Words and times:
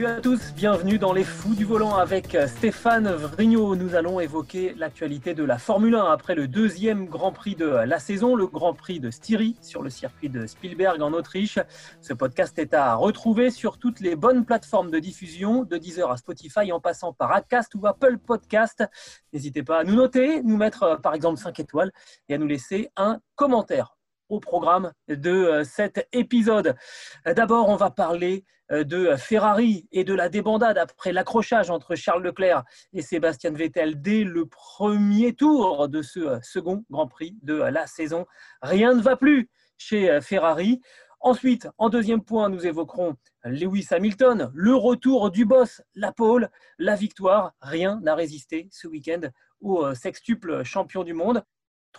Salut 0.00 0.12
à 0.12 0.20
tous, 0.22 0.54
bienvenue 0.54 0.98
dans 0.98 1.12
les 1.12 1.24
fous 1.24 1.54
du 1.54 1.66
volant 1.66 1.94
avec 1.94 2.34
Stéphane 2.46 3.12
Vrignot. 3.12 3.76
Nous 3.76 3.94
allons 3.94 4.18
évoquer 4.18 4.72
l'actualité 4.78 5.34
de 5.34 5.44
la 5.44 5.58
Formule 5.58 5.94
1 5.94 6.06
après 6.06 6.34
le 6.34 6.48
deuxième 6.48 7.04
Grand 7.04 7.32
Prix 7.32 7.54
de 7.54 7.66
la 7.66 7.98
saison, 7.98 8.34
le 8.34 8.46
Grand 8.46 8.72
Prix 8.72 8.98
de 8.98 9.10
Styrie 9.10 9.58
sur 9.60 9.82
le 9.82 9.90
circuit 9.90 10.30
de 10.30 10.46
Spielberg 10.46 11.02
en 11.02 11.12
Autriche. 11.12 11.58
Ce 12.00 12.14
podcast 12.14 12.58
est 12.58 12.72
à 12.72 12.94
retrouver 12.94 13.50
sur 13.50 13.76
toutes 13.76 14.00
les 14.00 14.16
bonnes 14.16 14.46
plateformes 14.46 14.90
de 14.90 15.00
diffusion, 15.00 15.64
de 15.64 15.76
Deezer 15.76 16.10
à 16.10 16.16
Spotify 16.16 16.72
en 16.72 16.80
passant 16.80 17.12
par 17.12 17.32
Acast 17.32 17.74
ou 17.74 17.86
Apple 17.86 18.16
Podcast. 18.16 18.82
N'hésitez 19.34 19.62
pas 19.62 19.80
à 19.80 19.84
nous 19.84 19.96
noter, 19.96 20.42
nous 20.42 20.56
mettre 20.56 20.82
euh, 20.84 20.96
par 20.96 21.12
exemple 21.12 21.38
5 21.38 21.60
étoiles 21.60 21.92
et 22.30 22.34
à 22.34 22.38
nous 22.38 22.46
laisser 22.46 22.88
un 22.96 23.20
commentaire 23.34 23.99
au 24.30 24.40
programme 24.40 24.92
de 25.08 25.30
euh, 25.30 25.64
cet 25.64 26.08
épisode. 26.12 26.74
Euh, 27.26 27.34
D'abord, 27.34 27.68
on 27.68 27.76
va 27.76 27.90
parler 27.90 28.44
euh, 28.70 28.84
de 28.84 29.16
Ferrari 29.16 29.86
et 29.92 30.04
de 30.04 30.14
la 30.14 30.28
débandade 30.28 30.78
après 30.78 31.12
l'accrochage 31.12 31.68
entre 31.68 31.96
Charles 31.96 32.22
Leclerc 32.22 32.64
et 32.92 33.02
Sébastien 33.02 33.50
Vettel 33.50 34.00
dès 34.00 34.24
le 34.24 34.46
premier 34.46 35.34
tour 35.34 35.88
de 35.88 36.00
ce 36.00 36.38
second 36.42 36.84
Grand 36.90 37.08
Prix 37.08 37.36
de 37.42 37.54
la 37.54 37.86
saison. 37.86 38.24
Rien 38.62 38.94
ne 38.94 39.02
va 39.02 39.16
plus 39.16 39.50
chez 39.76 40.20
Ferrari. 40.20 40.80
Ensuite, 41.22 41.68
en 41.76 41.90
deuxième 41.90 42.22
point, 42.22 42.48
nous 42.48 42.66
évoquerons 42.66 43.14
Lewis 43.44 43.88
Hamilton, 43.90 44.50
le 44.54 44.74
retour 44.74 45.30
du 45.30 45.44
boss, 45.44 45.82
la 45.94 46.12
pole, 46.12 46.48
la 46.78 46.96
victoire. 46.96 47.52
Rien 47.60 48.00
n'a 48.02 48.14
résisté 48.14 48.68
ce 48.70 48.88
week-end 48.88 49.20
au 49.60 49.94
sextuple 49.94 50.62
champion 50.64 51.04
du 51.04 51.12
monde. 51.12 51.42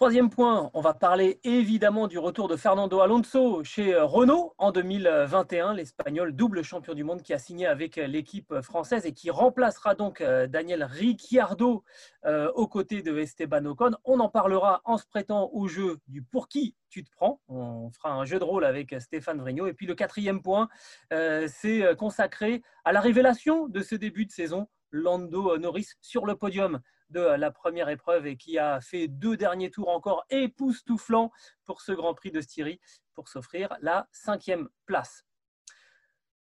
Troisième 0.02 0.32
point, 0.32 0.72
on 0.74 0.82
va 0.82 0.96
parler 0.96 1.40
évidemment 1.44 2.08
du 2.08 2.18
retour 2.18 2.48
de 2.48 2.56
Fernando 2.56 3.02
Alonso 3.02 3.64
chez 3.64 3.96
Renault 3.96 4.56
en 4.58 4.72
2021, 4.72 5.76
l'Espagnol 5.76 6.36
double 6.36 6.64
champion 6.64 6.96
du 6.96 7.04
monde 7.04 7.22
qui 7.22 7.36
a 7.36 7.38
signé 7.38 7.68
avec 7.68 7.98
l'équipe 7.98 8.62
française 8.62 9.06
et 9.06 9.14
qui 9.14 9.30
remplacera 9.30 9.94
donc 9.94 10.22
euh, 10.22 10.48
Daniel 10.48 10.84
Ricciardo 10.84 11.84
euh, 12.26 12.52
aux 12.56 12.68
côtés 12.68 13.04
de 13.04 13.16
Esteban 13.16 13.64
Ocon. 13.66 13.92
On 14.04 14.20
en 14.20 14.30
parlera 14.30 14.82
en 14.86 14.98
se 14.98 15.06
prêtant 15.06 15.52
au 15.54 15.68
jeu 15.68 16.00
du 16.08 16.24
pour 16.24 16.48
qui 16.48 16.76
tu 16.90 17.04
te 17.04 17.12
prends. 17.12 17.40
On 17.48 17.92
fera 17.92 18.12
un 18.12 18.26
jeu 18.26 18.40
de 18.40 18.44
rôle 18.44 18.66
avec 18.66 18.96
Stéphane 19.00 19.40
Vrignot. 19.40 19.68
Et 19.68 19.74
puis 19.74 19.86
le 19.86 19.94
quatrième 19.94 20.42
point, 20.42 20.68
euh, 21.14 21.48
c'est 21.48 21.96
consacré 21.96 22.64
à 22.86 22.92
la 22.92 23.02
révélation 23.02 23.68
de 23.68 23.82
ce 23.82 23.94
début 23.94 24.26
de 24.26 24.32
saison, 24.32 24.68
Lando 24.92 25.58
Norris 25.58 25.88
sur 26.02 26.26
le 26.26 26.36
podium 26.36 26.82
de 27.10 27.20
la 27.20 27.52
première 27.52 27.90
épreuve 27.90 28.26
et 28.28 28.38
qui 28.38 28.58
a 28.58 28.80
fait 28.82 29.08
deux 29.08 29.38
derniers 29.38 29.70
tours 29.70 29.90
encore 29.90 30.26
époustouflants 30.30 31.32
pour 31.66 31.82
ce 31.82 31.92
Grand 31.92 32.14
Prix 32.14 32.32
de 32.32 32.42
Styrie 32.42 32.80
pour 33.14 33.28
s'offrir 33.28 33.76
la 33.82 34.08
cinquième 34.12 34.70
place. 34.86 35.26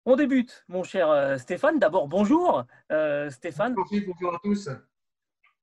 On 0.06 0.16
débute, 0.16 0.64
mon 0.68 0.84
cher 0.84 1.10
euh, 1.10 1.38
Stéphane. 1.38 1.80
D'abord, 1.80 2.08
bonjour 2.08 2.64
euh, 2.92 3.30
Stéphane. 3.32 3.74
Bonjour 3.74 4.36
à 4.36 4.40
tous. 4.44 4.70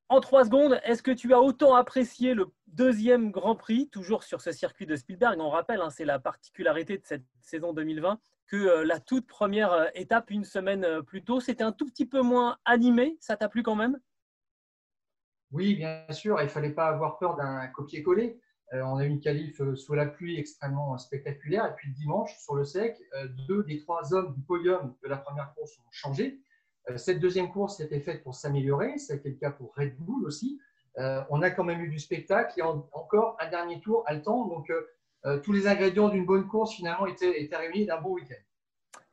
En 0.08 0.20
trois 0.20 0.44
secondes, 0.44 0.78
est-ce 0.84 1.02
que 1.02 1.10
tu 1.10 1.32
as 1.32 1.40
autant 1.40 1.74
apprécié 1.74 2.34
le 2.34 2.46
deuxième 2.66 3.30
Grand 3.30 3.56
Prix, 3.56 3.88
toujours 3.88 4.24
sur 4.24 4.40
ce 4.40 4.52
circuit 4.52 4.86
de 4.86 4.94
Spielberg? 4.94 5.40
On 5.40 5.48
rappelle, 5.48 5.80
hein, 5.80 5.90
c'est 5.90 6.04
la 6.04 6.18
particularité 6.18 6.98
de 6.98 7.04
cette 7.04 7.24
saison 7.40 7.72
2020, 7.72 8.20
que 8.46 8.56
euh, 8.56 8.84
la 8.84 9.00
toute 9.00 9.26
première 9.26 9.90
étape, 9.94 10.30
une 10.30 10.44
semaine 10.44 11.02
plus 11.02 11.24
tôt, 11.24 11.40
c'était 11.40 11.64
un 11.64 11.72
tout 11.72 11.86
petit 11.86 12.06
peu 12.06 12.20
moins 12.20 12.58
animé. 12.64 13.16
Ça 13.20 13.36
t'a 13.36 13.48
plu 13.48 13.62
quand 13.62 13.76
même? 13.76 13.98
Oui, 15.50 15.74
bien 15.74 16.04
sûr, 16.10 16.40
il 16.40 16.44
ne 16.44 16.48
fallait 16.48 16.72
pas 16.72 16.88
avoir 16.88 17.18
peur 17.18 17.36
d'un 17.36 17.66
copier-coller. 17.68 18.40
Euh, 18.72 18.80
on 18.82 18.96
a 18.96 19.04
eu 19.04 19.08
une 19.08 19.20
qualif 19.20 19.60
euh, 19.60 19.76
sous 19.76 19.92
la 19.94 20.06
pluie 20.06 20.38
extrêmement 20.38 20.96
spectaculaire. 20.96 21.66
Et 21.66 21.74
puis 21.76 21.90
dimanche, 21.92 22.34
sur 22.38 22.54
le 22.54 22.64
sec, 22.64 22.96
euh, 23.14 23.28
deux 23.46 23.62
des 23.64 23.78
trois 23.78 24.14
hommes 24.14 24.32
du 24.32 24.40
podium 24.40 24.94
de 25.02 25.08
la 25.08 25.18
première 25.18 25.52
course 25.54 25.78
ont 25.78 25.90
changé. 25.90 26.40
Cette 26.96 27.20
deuxième 27.20 27.50
course 27.50 27.80
était 27.80 28.00
faite 28.00 28.22
pour 28.22 28.34
s'améliorer. 28.34 28.98
C'était 28.98 29.30
le 29.30 29.36
cas 29.36 29.50
pour 29.50 29.74
Red 29.76 29.96
Bull 29.98 30.24
aussi. 30.26 30.60
On 30.96 31.42
a 31.42 31.50
quand 31.50 31.64
même 31.64 31.80
eu 31.80 31.88
du 31.88 31.98
spectacle 31.98 32.58
et 32.58 32.62
encore 32.62 33.36
un 33.40 33.48
dernier 33.48 33.80
tour 33.80 34.02
à 34.06 34.14
le 34.14 34.22
temps. 34.22 34.46
Donc 34.46 34.72
tous 35.42 35.52
les 35.52 35.66
ingrédients 35.66 36.08
d'une 36.08 36.26
bonne 36.26 36.48
course 36.48 36.74
finalement 36.74 37.06
étaient, 37.06 37.40
étaient 37.40 37.56
réunis 37.56 37.86
d'un 37.86 38.00
bon 38.00 38.14
week-end. 38.14 38.34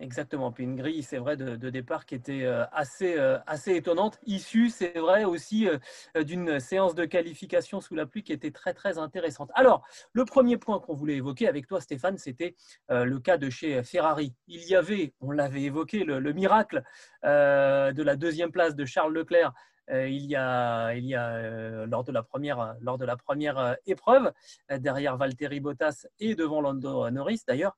Exactement. 0.01 0.51
Puis 0.51 0.63
une 0.63 0.77
grille, 0.77 1.03
c'est 1.03 1.17
vrai, 1.17 1.35
de, 1.35 1.69
départ 1.69 2.05
qui 2.05 2.15
était 2.15 2.43
euh, 2.43 2.63
assez, 2.71 3.17
euh, 3.17 3.37
assez 3.47 3.75
étonnante, 3.75 4.17
issue, 4.25 4.69
c'est 4.69 4.97
vrai, 4.97 5.25
aussi 5.25 5.67
euh, 5.67 6.23
d'une 6.23 6.59
séance 6.61 6.95
de 6.95 7.03
qualification 7.03 7.81
sous 7.81 7.95
la 7.95 8.05
pluie 8.05 8.23
qui 8.23 8.31
était 8.31 8.51
très, 8.51 8.73
très 8.73 8.97
intéressante. 8.97 9.51
Alors, 9.55 9.85
le 10.13 10.23
premier 10.23 10.57
point 10.57 10.79
qu'on 10.79 10.93
voulait 10.93 11.17
évoquer 11.17 11.49
avec 11.49 11.67
toi, 11.67 11.81
Stéphane, 11.81 12.17
c'était 12.17 12.55
le 12.89 13.19
cas 13.19 13.37
de 13.37 13.49
chez 13.49 13.83
Ferrari. 13.83 14.33
Il 14.47 14.63
y 14.63 14.75
avait, 14.75 15.13
on 15.19 15.31
l'avait 15.31 15.63
évoqué, 15.63 16.03
le, 16.03 16.33
miracle 16.33 16.83
de 17.23 18.01
la 18.03 18.15
deuxième 18.15 18.51
place 18.51 18.75
de 18.75 18.85
Charles 18.85 19.13
Leclerc 19.13 19.53
il 19.91 20.25
y 20.25 20.35
a, 20.35 20.93
il 20.93 21.05
y 21.05 21.15
a 21.15 21.85
lors 21.85 22.03
de 22.03 22.11
la 22.11 22.23
première, 22.23 22.75
lors 22.81 22.97
de 22.97 23.05
la 23.05 23.17
première 23.17 23.77
épreuve, 23.85 24.31
derrière 24.69 25.17
Valtteri 25.17 25.59
Bottas 25.59 26.05
et 26.19 26.35
devant 26.35 26.61
Lando 26.61 27.09
Norris 27.09 27.41
d'ailleurs. 27.47 27.77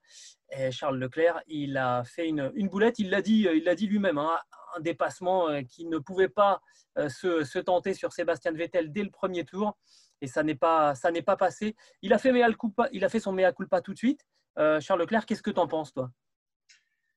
Charles 0.72 0.98
Leclerc, 0.98 1.42
il 1.48 1.78
a 1.78 2.04
fait 2.04 2.28
une, 2.28 2.52
boulette, 2.68 3.00
il 3.00 3.10
l'a 3.10 3.22
dit, 3.22 3.48
dit 3.78 3.88
lui-même, 3.88 4.18
hein, 4.18 4.38
un 4.76 4.82
dépassement 4.82 5.64
qui 5.64 5.86
ne 5.86 5.98
pouvait 5.98 6.30
pas 6.30 6.62
se, 6.96 7.60
tenter 7.60 7.94
sur 7.94 8.12
Sébastien 8.12 8.52
Vettel 8.52 8.92
dès 8.92 9.04
le 9.04 9.12
premier 9.12 9.46
tour, 9.46 9.78
et 10.22 10.28
ça 10.28 10.44
n'est 10.44 10.56
pas, 10.56 10.94
pas 11.26 11.38
passé. 11.38 11.76
Il 12.02 12.14
a 12.14 12.18
fait 12.18 12.34
culpa, 12.60 12.90
il 12.92 13.06
a 13.06 13.10
fait 13.10 13.20
son 13.20 13.32
mea 13.32 13.52
culpa 13.54 13.82
tout 13.82 13.94
de 13.94 13.98
suite. 13.98 14.26
Charles 14.58 15.00
Leclerc, 15.00 15.26
qu'est-ce 15.26 15.44
que 15.44 15.52
tu 15.52 15.60
en 15.60 15.68
penses, 15.68 15.94
toi? 15.94 16.12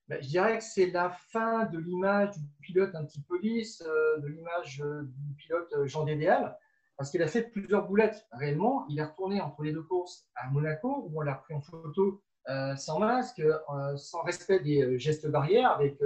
Ben, 0.08 0.22
je 0.22 0.28
dirais 0.28 0.58
que 0.58 0.64
c'est 0.64 0.90
la 0.90 1.08
fin 1.08 1.64
de 1.64 1.78
l'image 1.78 2.36
du 2.36 2.46
pilote 2.60 2.94
un 2.94 3.04
petit 3.04 3.22
peu 3.22 3.40
lisse, 3.40 3.82
euh, 3.86 4.18
de 4.18 4.28
l'image 4.28 4.82
euh, 4.84 5.02
du 5.02 5.34
pilote 5.34 5.72
euh, 5.72 5.86
Jean 5.86 6.04
Dédéal, 6.04 6.58
parce 6.98 7.10
qu'il 7.10 7.22
a 7.22 7.26
fait 7.26 7.44
plusieurs 7.50 7.88
boulettes. 7.88 8.26
Réellement, 8.32 8.84
il 8.90 8.98
est 8.98 9.04
retourné 9.04 9.40
entre 9.40 9.62
les 9.62 9.72
deux 9.72 9.82
courses 9.82 10.28
à 10.34 10.50
Monaco, 10.50 11.06
où 11.08 11.18
on 11.18 11.22
l'a 11.22 11.34
pris 11.34 11.54
en 11.54 11.60
photo 11.60 12.22
sans 12.76 12.98
masque, 12.98 13.42
sans 13.96 14.22
respect 14.22 14.60
des 14.60 14.98
gestes 14.98 15.26
barrières, 15.26 15.72
avec 15.72 15.98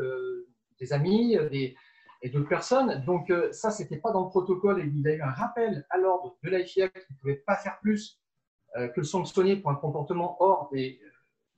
des 0.81 0.93
amis 0.95 1.37
et 1.53 2.31
d'autres 2.31 2.49
personnes. 2.49 3.05
Donc 3.05 3.31
ça, 3.51 3.71
ce 3.71 3.83
n'était 3.83 3.99
pas 3.99 4.13
dans 4.13 4.25
le 4.25 4.31
protocole. 4.31 4.81
Et 4.81 4.87
il 4.87 5.07
a 5.09 5.15
eu 5.15 5.21
un 5.21 5.31
rappel 5.31 5.85
à 5.91 5.99
l'ordre 5.99 6.39
de 6.43 6.49
la 6.49 6.65
FIA 6.65 6.89
qu'il 6.89 7.03
ne 7.11 7.17
pouvait 7.19 7.43
pas 7.47 7.57
faire 7.57 7.79
plus 7.81 8.19
que 8.75 8.93
le 8.97 9.03
sanctionner 9.03 9.57
pour 9.57 9.73
un 9.73 9.75
comportement 9.75 10.41
hors 10.41 10.71
des, 10.73 10.99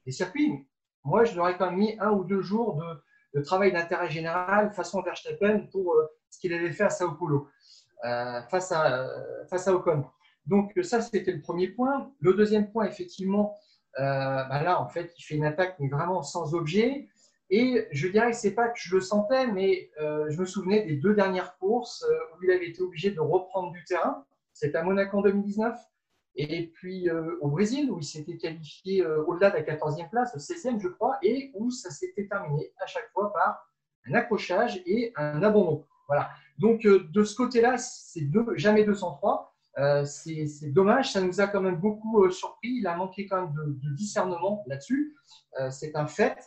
des 0.07 0.13
circuits 0.13 0.67
moi, 1.05 1.25
je 1.25 1.35
leur 1.35 1.49
ai 1.49 1.71
mis 1.75 1.97
un 1.99 2.11
ou 2.11 2.25
deux 2.25 2.43
jours 2.43 2.83
de, 3.35 3.41
travail 3.43 3.73
d'intérêt 3.73 4.11
général 4.11 4.73
façon 4.73 5.03
Verstappen 5.03 5.67
pour 5.73 5.95
euh, 5.95 6.07
ce 6.31 6.39
qu'il 6.39 6.53
avait 6.53 6.73
fait 6.73 6.85
à 6.85 6.91
Sao 6.91 7.13
Paulo, 7.13 7.49
euh, 8.05 8.43
face, 8.51 8.73
à, 8.73 9.09
face 9.49 9.69
à 9.69 9.75
Ocon. 9.75 10.05
Donc, 10.47 10.73
ça, 10.83 11.01
c'était 11.01 11.33
le 11.33 11.41
premier 11.41 11.69
point. 11.69 12.13
Le 12.21 12.35
deuxième 12.35 12.71
point, 12.71 12.87
effectivement, 12.87 13.55
euh, 13.99 14.03
bah 14.03 14.63
là, 14.63 14.81
en 14.81 14.89
fait, 14.89 15.13
il 15.19 15.23
fait 15.23 15.37
une 15.37 15.45
attaque, 15.45 15.77
mais 15.79 15.89
vraiment 15.89 16.23
sans 16.23 16.55
objet. 16.55 17.09
Et 17.51 17.89
je 17.91 18.09
dirais 18.09 18.31
que 18.31 18.37
ce 18.37 18.49
n'est 18.49 18.55
pas 18.55 18.69
que 18.69 18.79
je 18.79 18.95
le 18.95 19.01
sentais, 19.01 19.47
mais 19.49 19.91
je 19.99 20.39
me 20.39 20.45
souvenais 20.45 20.87
des 20.87 20.97
deux 20.97 21.15
dernières 21.15 21.59
courses 21.59 22.07
où 22.33 22.45
il 22.45 22.51
avait 22.53 22.69
été 22.69 22.81
obligé 22.81 23.11
de 23.11 23.21
reprendre 23.21 23.73
du 23.73 23.83
terrain. 23.85 24.25
C'était 24.53 24.79
à 24.79 24.85
Monaco 24.85 25.19
en 25.19 25.23
2019 25.23 25.77
et 26.37 26.69
puis 26.69 27.09
euh, 27.09 27.37
au 27.41 27.49
Brésil, 27.49 27.91
où 27.91 27.99
il 27.99 28.05
s'était 28.05 28.37
qualifié 28.37 29.05
euh, 29.05 29.25
au-delà 29.25 29.51
de 29.51 29.57
la 29.57 29.63
14e 29.63 30.09
place, 30.11 30.37
16e 30.37 30.81
je 30.81 30.89
crois, 30.89 31.19
et 31.23 31.51
où 31.55 31.71
ça 31.71 31.91
s'était 31.91 32.27
terminé 32.27 32.73
à 32.79 32.87
chaque 32.87 33.11
fois 33.13 33.33
par 33.33 33.69
un 34.07 34.15
accrochage 34.15 34.81
et 34.87 35.13
un 35.17 35.43
abandon. 35.43 35.87
Voilà. 36.07 36.31
Donc 36.59 36.87
euh, 36.87 37.07
de 37.11 37.25
ce 37.25 37.35
côté-là, 37.35 37.79
c'est 37.79 38.29
jamais 38.57 38.85
203. 38.85 39.55
c'est 40.05 40.73
dommage, 40.73 41.13
ça 41.13 41.21
nous 41.21 41.41
a 41.41 41.49
quand 41.49 41.61
même 41.61 41.77
beaucoup 41.77 42.31
surpris. 42.31 42.77
Il 42.79 42.87
a 42.87 42.97
manqué 42.97 43.27
quand 43.27 43.43
même 43.43 43.55
de, 43.55 43.95
discernement 43.95 44.63
là-dessus. 44.67 45.17
c'est 45.71 45.97
un 45.97 46.07
fait. 46.07 46.39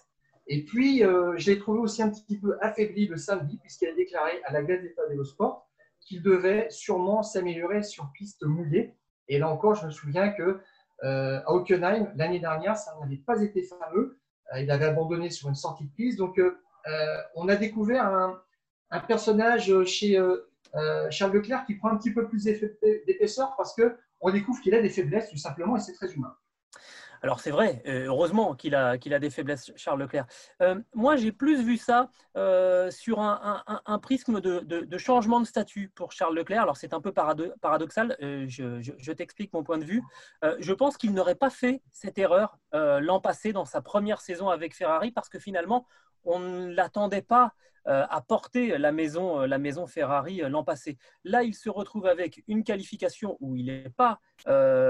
Et 0.47 0.65
puis, 0.65 0.99
je 0.99 1.49
l'ai 1.49 1.57
trouvé 1.57 1.79
aussi 1.79 2.03
un 2.03 2.09
petit 2.09 2.37
peu 2.37 2.57
affaibli 2.61 3.07
le 3.07 3.17
samedi, 3.17 3.57
puisqu'il 3.59 3.87
a 3.87 3.95
déclaré 3.95 4.41
à 4.43 4.51
la 4.51 4.61
Gazeta 4.61 5.01
dello 5.09 5.23
Sport 5.23 5.69
qu'il 6.01 6.21
devait 6.21 6.67
sûrement 6.69 7.23
s'améliorer 7.23 7.81
sur 7.81 8.11
piste 8.11 8.43
mouillée. 8.43 8.93
Et 9.27 9.39
là 9.39 9.49
encore, 9.49 9.75
je 9.75 9.85
me 9.85 9.91
souviens 9.91 10.29
que 10.29 10.59
à 11.01 11.51
Hockenheim, 11.51 12.13
l'année 12.15 12.39
dernière, 12.39 12.77
ça 12.77 12.95
n'avait 13.01 13.17
pas 13.17 13.41
été 13.41 13.61
fameux. 13.63 14.19
il 14.57 14.71
avait 14.71 14.85
abandonné 14.85 15.29
sur 15.29 15.49
une 15.49 15.55
sortie 15.55 15.83
de 15.83 15.89
piste. 15.89 16.17
Donc, 16.17 16.39
on 17.35 17.49
a 17.49 17.55
découvert 17.57 18.05
un, 18.05 18.39
un 18.89 18.99
personnage 19.01 19.83
chez 19.83 20.17
Charles 21.09 21.33
Leclerc 21.33 21.65
qui 21.65 21.75
prend 21.75 21.89
un 21.89 21.97
petit 21.97 22.13
peu 22.13 22.25
plus 22.27 22.45
d'épaisseur 22.45 23.53
parce 23.57 23.75
qu'on 23.75 24.31
découvre 24.31 24.61
qu'il 24.61 24.73
a 24.75 24.81
des 24.81 24.89
faiblesses 24.89 25.29
tout 25.29 25.37
simplement 25.37 25.75
et 25.75 25.81
c'est 25.81 25.93
très 25.93 26.11
humain. 26.13 26.33
Alors 27.23 27.39
c'est 27.39 27.51
vrai, 27.51 27.81
euh, 27.87 28.07
heureusement 28.07 28.53
qu'il 28.53 28.75
a, 28.75 28.89
a 28.89 29.19
des 29.19 29.29
faiblesses, 29.29 29.71
Charles 29.77 30.01
Leclerc. 30.01 30.25
Euh, 30.61 30.81
moi, 30.93 31.15
j'ai 31.15 31.31
plus 31.31 31.63
vu 31.63 31.77
ça 31.77 32.09
euh, 32.35 32.91
sur 32.91 33.21
un, 33.21 33.99
prisme 33.99 34.41
de, 34.41 34.97
changement 34.97 35.39
de 35.39 35.45
statut 35.45 35.89
pour 35.95 36.11
Charles 36.11 36.35
Leclerc. 36.35 36.61
Alors 36.61 36.75
c'est 36.75 36.93
un 36.93 36.99
peu 36.99 37.13
paradoxal, 37.13 38.17
je, 38.19 39.11
t'explique 39.13 39.53
mon 39.53 39.63
point 39.63 39.77
de 39.77 39.85
vue. 39.85 40.03
je 40.59 40.73
pense 40.73 40.97
qu'il 40.97 41.13
n'aurait 41.13 41.35
pas 41.35 41.49
fait 41.49 41.81
cette 41.93 42.17
erreur 42.17 42.57
l'an 42.73 43.21
passé 43.21 43.53
dans 43.53 43.65
sa 43.65 43.81
première 43.81 44.19
saison 44.19 44.49
avec 44.49 44.75
Ferrari 44.75 45.11
parce 45.11 45.29
que 45.29 45.39
finalement, 45.39 45.87
on 46.25 46.39
ne 46.39 46.73
l'attendait 46.73 47.21
pas 47.21 47.53
euh, 47.87 48.05
à 48.09 48.21
porter 48.21 48.77
la 48.77 48.93
maison, 48.93 49.41
euh, 49.41 49.87
Ferrari 49.87 50.41
euh, 50.41 50.47
l'an 50.47 50.63
passé. 50.63 50.97
Là, 51.25 51.43
il 51.43 51.53
se 51.53 51.69
retrouve 51.69 52.05
avec 52.05 52.41
une 52.47 52.63
qualification 52.63 53.35
où 53.41 53.57
il 53.57 53.65
n'est 53.65 53.89
pas 53.89 54.19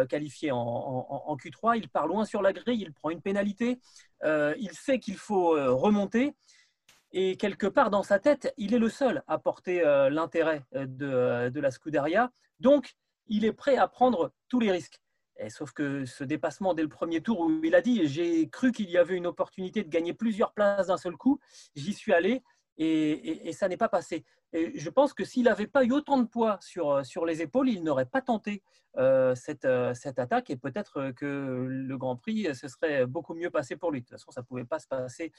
qualifié 0.09 0.51
en, 0.51 1.35
Q3, 1.37 1.77
il 1.77 1.89
part 1.89 2.07
loin 2.07 2.25
sur 2.25 2.41
la 2.41 2.53
grille, 2.53 2.81
il 2.81 2.93
prend 2.93 3.09
une 3.09 3.21
pénalité, 3.21 3.79
il 4.23 4.71
sait 4.73 4.99
qu'il 4.99 5.17
faut 5.17 5.51
remonter. 5.75 6.35
Et 7.11 7.37
quelque 7.37 7.67
part 7.67 7.91
dans 7.91 8.01
sa 8.01 8.17
tête, 8.17 8.51
il 8.57 8.73
est 8.73 8.79
le 8.79 8.89
seul 8.89 9.23
à 9.27 9.37
porter 9.37 9.83
l'intérêt 10.09 10.63
de, 10.73 11.49
de, 11.49 11.59
la 11.59 11.69
Scuderia. 11.69 12.31
Donc, 12.59 12.95
il 13.27 13.45
est 13.45 13.53
prêt 13.53 13.77
à 13.77 13.87
prendre 13.87 14.31
tous 14.49 14.59
les 14.59 14.71
risques. 14.71 15.02
Sauf 15.49 15.71
que 15.71 16.05
ce 16.05 16.23
dépassement 16.23 16.73
dès 16.73 16.83
le 16.83 16.89
premier 16.89 17.21
tour 17.21 17.39
où 17.39 17.63
il 17.63 17.75
a 17.75 17.81
dit 17.81 18.07
j'ai 18.07 18.47
cru 18.49 18.71
qu'il 18.71 18.89
y 18.89 18.97
avait 18.97 19.15
une 19.15 19.27
opportunité 19.27 19.83
de 19.83 19.89
gagner 19.89 20.13
plusieurs 20.13 20.53
places 20.53 20.87
d'un 20.87 20.97
seul 20.97 21.17
coup, 21.17 21.39
j'y 21.75 21.93
suis 21.93 22.13
allé 22.13 22.43
et, 22.77 23.51
ça 23.53 23.67
n'est 23.67 23.77
pas 23.77 23.89
passé. 23.89 24.25
Et 24.51 24.77
je 24.77 24.89
pense 24.89 25.13
que 25.13 25.25
s'il 25.25 25.43
n'avait 25.43 25.67
pas 25.67 25.83
eu 25.83 25.91
autant 25.91 26.17
de 26.17 26.27
poids 26.27 26.57
sur, 26.61 26.91
euh, 26.91 27.03
sur 27.03 27.25
les 27.25 27.41
épaules, 27.41 27.69
il 27.69 27.83
n'aurait 27.83 28.05
pas 28.05 28.21
tenté 28.21 28.63
euh, 28.97 29.33
cette, 29.35 29.65
euh, 29.65 29.93
cette, 29.93 30.19
attaque 30.19 30.49
et 30.49 30.55
peut-être 30.55 31.11
que 31.11 31.65
le 31.67 31.97
Grand 31.97 32.15
Prix 32.15 32.53
se 32.55 32.67
serait 32.67 33.05
beaucoup 33.05 33.33
mieux 33.33 33.49
passé 33.49 33.75
pour 33.75 33.91
lui. 33.91 34.01
De 34.01 34.05
toute 34.05 34.17
façon, 34.17 34.31
ça 34.31 34.41
ne 34.41 34.45
pouvait 34.45 34.65
pas 34.65 34.79
se 34.79 34.87
passer 34.87 35.31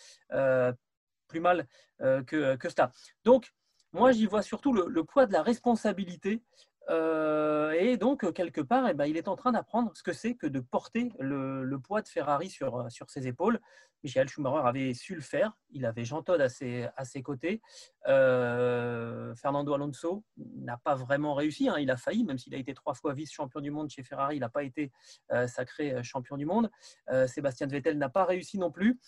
plus 1.29 1.41
mal 1.41 1.67
que, 1.99 2.57
que 2.57 2.69
ça. 2.69 2.91
Donc, 3.25 3.53
moi, 3.93 4.11
j'y 4.11 4.27
vois 4.27 4.43
surtout 4.43 4.73
le, 4.73 5.05
poids 5.05 5.27
de 5.27 5.33
la 5.33 5.43
responsabilité 5.43 6.43
euh, 6.91 7.73
et 7.73 7.97
donc, 7.97 8.31
quelque 8.33 8.61
part, 8.61 8.89
eh 8.89 8.95
ben, 8.95 9.07
il 9.07 9.17
est 9.17 9.29
en 9.29 9.37
train 9.37 9.53
d'apprendre 9.53 9.93
ce 9.95 10.03
que 10.03 10.13
c'est 10.13 10.35
que 10.35 10.47
de 10.47 10.61
porter 10.61 11.13
le, 11.19 11.77
poids 11.79 12.03
de 12.03 12.09
Ferrari 12.09 12.51
sur, 12.51 12.91
sur, 12.91 13.11
ses 13.11 13.27
épaules. 13.27 13.61
Michael 14.03 14.29
Schumacher 14.29 14.67
avait 14.67 14.93
su 14.93 15.15
le 15.15 15.23
faire. 15.23 15.57
Il 15.71 15.87
avait 15.87 16.05
Jean 16.05 16.23
Todt 16.23 16.43
à 16.43 16.49
ses, 16.51 16.89
à 16.97 17.05
ses 17.05 17.23
côtés. 17.23 17.63
Euh, 18.07 19.35
Fernando 19.35 19.73
Alonso 19.73 20.25
n'a 20.37 20.77
pas 20.77 20.95
vraiment 20.95 21.35
réussi. 21.35 21.69
Hein. 21.69 21.77
Il 21.79 21.91
a 21.91 21.97
failli, 21.97 22.25
même 22.25 22.37
s'il 22.39 22.55
a 22.55 22.59
été 22.59 22.75
trois 22.75 22.95
fois 22.95 23.15
vice-champion 23.15 23.61
du 23.61 23.71
monde 23.71 23.89
chez 23.89 24.03
Ferrari, 24.03 24.37
il 24.37 24.41
n'a 24.41 24.51
pas 24.51 24.63
été 24.63 24.93
euh, 25.33 25.47
sacré 25.47 26.03
champion 26.03 26.37
du 26.37 26.45
monde. 26.45 26.71
Sébastien 27.27 27.67
Vettel 27.67 27.97
n'a 27.97 28.11
pas 28.11 28.25
réussi 28.25 28.59
non 28.59 28.71
plus 28.71 28.99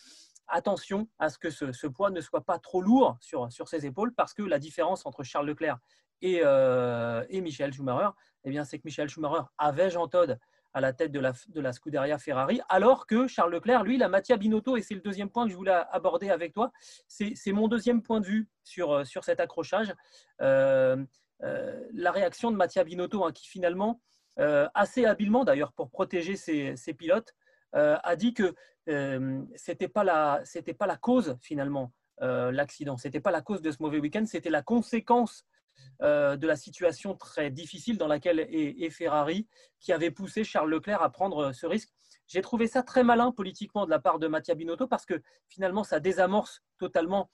attention 0.49 1.09
à 1.19 1.29
ce 1.29 1.39
que 1.39 1.51
ce, 1.51 1.87
poids 1.87 2.11
ne 2.11 2.21
soit 2.21 2.45
pas 2.45 2.59
trop 2.59 2.81
lourd 2.81 3.17
sur, 3.21 3.51
sur 3.51 3.69
ses 3.69 3.85
épaules 3.85 4.15
parce 4.15 4.33
que 4.33 4.43
la 4.43 4.59
différence 4.59 5.05
entre 5.05 5.25
Charles 5.25 5.47
Leclerc 5.47 5.79
et, 6.23 6.41
euh, 6.43 7.25
et 7.29 7.51
Schumacher, 7.51 8.11
eh 8.45 8.65
c'est 8.65 8.79
que 8.79 8.83
Michael 8.85 9.09
Schumacher 9.09 9.43
avait 9.59 9.91
Jean 9.91 10.09
Todt 10.09 10.39
à 10.73 10.81
la 10.81 10.93
tête 10.93 11.11
de 11.11 11.21
la, 11.21 11.33
de 11.49 11.73
Scuderia 11.73 12.19
Ferrari, 12.19 12.61
alors 12.69 13.07
que 13.07 13.27
Charles 13.27 13.53
Leclerc, 13.53 13.83
lui, 13.83 13.97
la 13.97 14.09
Mattia 14.09 14.37
Binotto, 14.37 14.77
et 14.77 14.83
c'est 14.83 14.95
le 14.95 15.01
deuxième 15.01 15.31
point 15.31 15.47
que 15.47 15.51
je 15.51 15.57
voulais 15.57 15.83
aborder 15.91 16.29
avec 16.29 16.53
toi, 16.53 16.71
c'est 17.09 17.53
mon 17.53 17.67
deuxième 17.67 18.03
point 18.03 18.21
de 18.21 18.27
vue 18.27 18.49
sur, 18.63 18.93
euh, 18.93 19.05
sur 19.05 19.25
cet 19.25 19.41
accrochage. 19.41 19.95
Euh, 20.43 21.03
la 21.41 22.13
réaction 22.13 22.51
de 22.51 22.57
Mattia 22.57 22.85
Binotto, 22.85 23.25
hein, 23.25 23.33
qui 23.33 23.47
finalement, 23.47 24.01
assez 24.39 25.07
habilement 25.07 25.45
d'ailleurs 25.45 25.73
pour 25.73 25.91
protéger 25.91 26.37
ses, 26.37 26.95
pilotes, 26.95 27.35
a 27.73 28.17
dit 28.17 28.33
que 28.35 28.55
ce 28.87 29.71
n'était 29.71 29.89
pas, 29.89 30.05
la, 30.05 30.97
cause 31.01 31.37
finalement, 31.43 31.93
l'accident, 32.21 32.97
ce 32.97 33.09
n'était 33.09 33.21
pas 33.21 33.31
la 33.31 33.43
cause 33.43 33.61
de 33.61 33.71
ce 33.71 33.79
mauvais 33.81 33.99
week-end, 33.99 34.25
c'était 34.27 34.51
la 34.51 34.63
conséquence 34.63 35.45
euh, 35.45 35.56
de 36.01 36.47
la 36.47 36.57
situation 36.57 37.15
très 37.15 37.51
difficile 37.51 37.97
dans 37.97 38.07
laquelle 38.07 38.41
est, 38.41 38.91
Ferrari, 38.91 39.47
qui 39.81 39.93
avait 39.93 40.11
poussé 40.11 40.45
Charles 40.45 40.71
Leclerc 40.71 41.03
à 41.03 41.11
prendre 41.11 41.47
euh, 41.47 41.53
ce 41.53 41.67
risque. 41.67 41.91
J'ai 42.27 42.43
trouvé 42.43 42.67
ça 42.67 42.83
très 42.83 43.05
malin 43.05 43.31
politiquement 43.33 43.85
de 43.85 43.91
la 43.91 43.99
part 43.99 44.19
de 44.19 44.27
Mattia 44.27 44.55
Binotto 44.55 44.89
parce 44.89 45.07
que 45.07 45.23
finalement, 45.49 45.85
ça 45.85 46.01
désamorce 46.01 46.63
totalement 46.79 47.31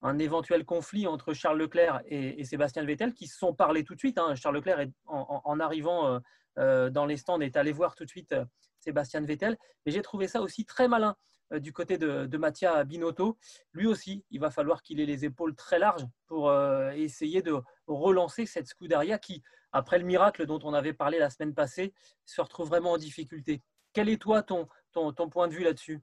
un 0.00 0.18
éventuel 0.18 0.64
conflit 0.64 1.08
entre 1.08 1.32
Charles 1.34 1.58
Leclerc 1.58 2.02
et, 2.06 2.44
Sébastien 2.44 2.84
Vettel 2.84 3.14
qui 3.14 3.26
se 3.26 3.36
sont 3.36 3.52
parlé 3.52 3.82
tout 3.82 3.94
de 3.94 3.98
suite. 3.98 4.16
Hein. 4.16 4.36
Charles 4.36 4.54
Leclerc, 4.56 4.86
en, 5.06 5.58
arrivant 5.58 6.20
euh, 6.58 6.88
dans 6.88 7.04
les 7.04 7.16
stands, 7.16 7.40
est 7.40 7.56
allé 7.56 7.72
voir 7.72 7.96
tout 7.96 8.04
de 8.04 8.08
suite 8.08 8.32
Sébastien 8.78 9.22
Vettel. 9.22 9.58
Mais 9.84 9.90
j'ai 9.90 10.02
trouvé 10.02 10.28
ça 10.28 10.40
aussi 10.40 10.64
très 10.64 10.86
malin 10.86 11.16
euh, 11.16 11.37
du 11.52 11.72
côté 11.72 11.98
de, 11.98 12.26
de 12.26 12.38
Mattia 12.38 12.84
Binotto. 12.84 13.38
Lui 13.72 13.86
aussi, 13.86 14.24
il 14.30 14.40
va 14.40 14.50
falloir 14.50 14.82
qu'il 14.82 15.00
ait 15.00 15.06
les 15.06 15.24
épaules 15.24 15.54
très 15.54 15.78
larges 15.78 16.06
pour 16.26 16.50
euh, 16.50 16.90
essayer 16.90 17.42
de 17.42 17.54
relancer 17.86 18.46
cette 18.46 18.66
Scuderia 18.66 19.18
qui, 19.18 19.42
après 19.72 19.98
le 19.98 20.04
miracle 20.04 20.46
dont 20.46 20.60
on 20.62 20.74
avait 20.74 20.92
parlé 20.92 21.18
la 21.18 21.30
semaine 21.30 21.54
passée, 21.54 21.94
se 22.24 22.40
retrouve 22.40 22.68
vraiment 22.68 22.92
en 22.92 22.98
difficulté. 22.98 23.62
Quel 23.92 24.08
est 24.08 24.20
toi 24.20 24.42
ton, 24.42 24.68
ton, 24.92 25.30
point 25.30 25.48
de 25.48 25.54
vue 25.54 25.64
là-dessus? 25.64 26.00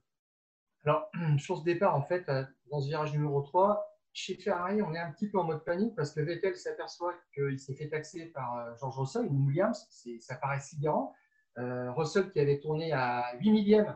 Alors, 0.84 1.10
sur 1.38 1.58
ce 1.58 1.64
départ, 1.64 1.94
en 1.94 2.02
fait, 2.02 2.28
euh, 2.28 2.44
dans 2.70 2.80
ce 2.80 2.88
virage 2.88 3.12
numéro 3.12 3.42
3, 3.42 3.92
chez 4.12 4.34
Ferrari, 4.36 4.82
on 4.82 4.94
est 4.94 4.98
un 4.98 5.12
petit 5.12 5.30
peu 5.30 5.38
en 5.38 5.44
mode 5.44 5.62
panique 5.64 5.94
parce 5.94 6.12
que 6.12 6.20
Vettel 6.20 6.56
s'aperçoit 6.56 7.14
qu'il 7.34 7.58
s'est 7.58 7.74
fait 7.74 7.88
taxer 7.88 8.26
par 8.26 8.74
George 8.78 8.96
Russell, 8.96 9.26
une 9.26 9.46
Williams, 9.46 9.86
ça 10.20 10.36
paraît 10.36 10.58
sidérant. 10.58 11.14
Russell 11.58 12.30
qui 12.30 12.40
avait 12.40 12.58
tourné 12.58 12.92
à 12.92 13.34
8 13.40 13.50
millièmes 13.50 13.88
euh, 13.88 13.92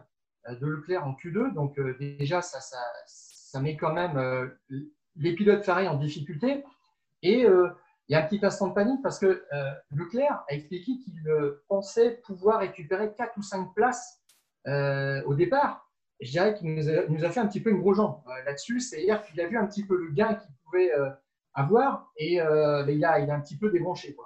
de 0.48 0.66
Leclerc 0.66 1.06
en 1.06 1.12
Q2. 1.12 1.52
Donc 1.54 1.78
euh, 1.78 1.96
déjà, 1.98 2.42
ça, 2.42 2.60
ça, 2.60 2.78
ça, 3.06 3.60
met 3.60 3.76
quand 3.76 3.92
même 3.92 4.16
euh, 4.16 4.48
les 5.16 5.34
pilotes 5.34 5.64
Ferrari 5.64 5.88
en 5.88 5.96
difficulté. 5.96 6.64
Et 7.22 7.40
il 7.42 8.12
y 8.12 8.14
a 8.14 8.24
un 8.24 8.26
petit 8.26 8.44
instant 8.44 8.68
de 8.68 8.74
panique 8.74 9.02
parce 9.02 9.18
que 9.18 9.44
Leclerc 9.90 10.42
a 10.48 10.54
expliqué 10.54 10.92
qu'il 11.04 11.22
pensait 11.68 12.12
pouvoir 12.24 12.60
récupérer 12.60 13.12
4 13.14 13.36
ou 13.36 13.42
5 13.42 13.74
places 13.74 14.22
au 14.66 15.34
départ. 15.34 15.86
Je 16.20 16.30
dirais 16.30 16.54
qu'il 16.54 16.74
nous, 16.74 17.24
a 17.24 17.30
fait 17.30 17.40
un 17.40 17.46
petit 17.46 17.60
peu 17.60 17.70
une 17.70 17.80
gros 17.80 17.92
jambe 17.92 18.22
là-dessus. 18.46 18.80
C'est-à-dire 18.80 19.22
qu'il 19.22 19.38
a 19.42 19.46
vu 19.46 19.58
un 19.58 19.66
petit 19.66 19.84
peu 19.84 19.96
le 19.96 20.12
gain 20.12 20.34
qu'il 20.34 20.50
pouvait 20.64 20.90
avoir 21.52 22.10
et 22.16 22.36
il, 22.36 22.40
a, 23.04 23.20
il 23.20 23.30
a 23.30 23.34
un 23.34 23.40
petit 23.40 23.58
peu 23.58 23.70
débranché. 23.70 24.16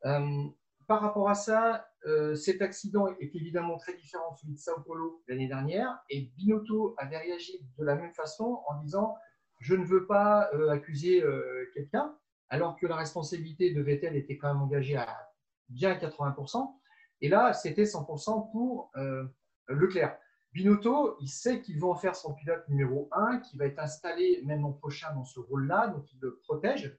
Par 0.00 1.00
rapport 1.02 1.28
à 1.28 1.34
ça, 1.34 1.86
euh, 2.06 2.34
cet 2.34 2.60
accident 2.60 3.08
est 3.18 3.34
évidemment 3.34 3.78
très 3.78 3.94
différent 3.94 4.32
de 4.32 4.38
celui 4.38 4.54
de 4.54 4.58
Sao 4.58 4.80
Paulo 4.80 5.22
l'année 5.26 5.48
dernière 5.48 6.04
et 6.10 6.30
Binotto 6.36 6.94
avait 6.98 7.16
réagi 7.16 7.66
de 7.78 7.84
la 7.84 7.94
même 7.94 8.12
façon 8.12 8.62
en 8.68 8.78
disant 8.82 9.16
je 9.60 9.74
ne 9.74 9.84
veux 9.84 10.06
pas 10.06 10.50
euh, 10.52 10.68
accuser 10.68 11.22
euh, 11.22 11.70
quelqu'un 11.72 12.14
alors 12.50 12.76
que 12.76 12.86
la 12.86 12.96
responsabilité 12.96 13.72
de 13.72 13.80
Vettel 13.80 14.16
était 14.16 14.36
quand 14.36 14.48
même 14.52 14.62
engagée 14.62 14.96
à 14.96 15.30
bien 15.70 15.94
80%. 15.94 16.74
Et 17.22 17.28
là, 17.28 17.54
c'était 17.54 17.84
100% 17.84 18.52
pour 18.52 18.92
Leclerc. 19.68 20.18
Binotto, 20.52 21.16
il 21.20 21.28
sait 21.28 21.62
qu'il 21.62 21.80
va 21.80 21.88
en 21.88 21.94
faire 21.94 22.14
son 22.14 22.34
pilote 22.34 22.68
numéro 22.68 23.08
1, 23.12 23.38
qui 23.38 23.56
va 23.56 23.64
être 23.64 23.78
installé 23.78 24.42
même 24.44 24.60
l'an 24.60 24.72
prochain 24.72 25.12
dans 25.14 25.24
ce 25.24 25.40
rôle-là, 25.40 25.88
donc 25.88 26.04
il 26.12 26.18
le 26.20 26.36
protège. 26.44 26.96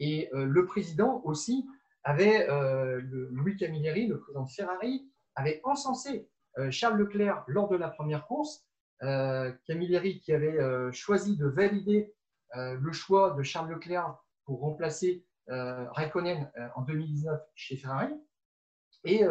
Et 0.00 0.28
le 0.32 0.66
président 0.66 1.22
aussi 1.24 1.66
avait 2.04 2.48
euh, 2.48 3.00
Louis 3.30 3.56
Camilleri, 3.56 4.06
le 4.06 4.20
président 4.20 4.44
de 4.44 4.50
Ferrari, 4.50 5.08
avait 5.34 5.60
encensé 5.64 6.28
euh, 6.58 6.70
Charles 6.70 6.98
Leclerc 6.98 7.44
lors 7.46 7.68
de 7.68 7.76
la 7.76 7.88
première 7.88 8.26
course. 8.26 8.66
Euh, 9.02 9.52
Camilleri 9.66 10.20
qui 10.20 10.32
avait 10.32 10.58
choisi 10.92 11.36
de 11.36 11.46
valider 11.46 12.14
le 12.54 12.92
choix 12.92 13.30
de 13.30 13.42
Charles 13.42 13.70
Leclerc 13.70 14.18
pour 14.44 14.60
remplacer 14.60 15.24
Raikkonen 15.46 16.50
en 16.74 16.82
2019 16.82 17.40
chez 17.54 17.76
Ferrari. 17.76 18.12
Et, 19.04 19.24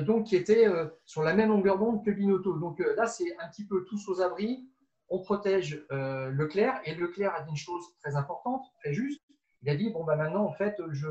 donc 0.00 0.26
qui 0.26 0.36
était 0.36 0.66
sur 1.04 1.22
la 1.22 1.34
même 1.34 1.50
longueur 1.50 1.78
d'onde 1.78 2.04
que 2.04 2.10
Binotto. 2.10 2.58
Donc 2.58 2.80
là, 2.96 3.06
c'est 3.06 3.36
un 3.38 3.48
petit 3.48 3.66
peu 3.66 3.84
tous 3.84 4.08
aux 4.08 4.22
abris. 4.22 4.66
On 5.08 5.20
protège 5.20 5.86
Leclerc 5.90 6.80
et 6.84 6.94
Leclerc 6.94 7.34
a 7.34 7.42
dit 7.42 7.50
une 7.50 7.56
chose 7.56 7.84
très 8.00 8.16
importante, 8.16 8.64
très 8.82 8.92
juste 8.94 9.22
il 9.62 9.70
a 9.70 9.76
dit 9.76 9.90
bon 9.90 10.04
bah 10.04 10.16
maintenant 10.16 10.44
en 10.44 10.52
fait 10.52 10.76
je, 10.90 11.06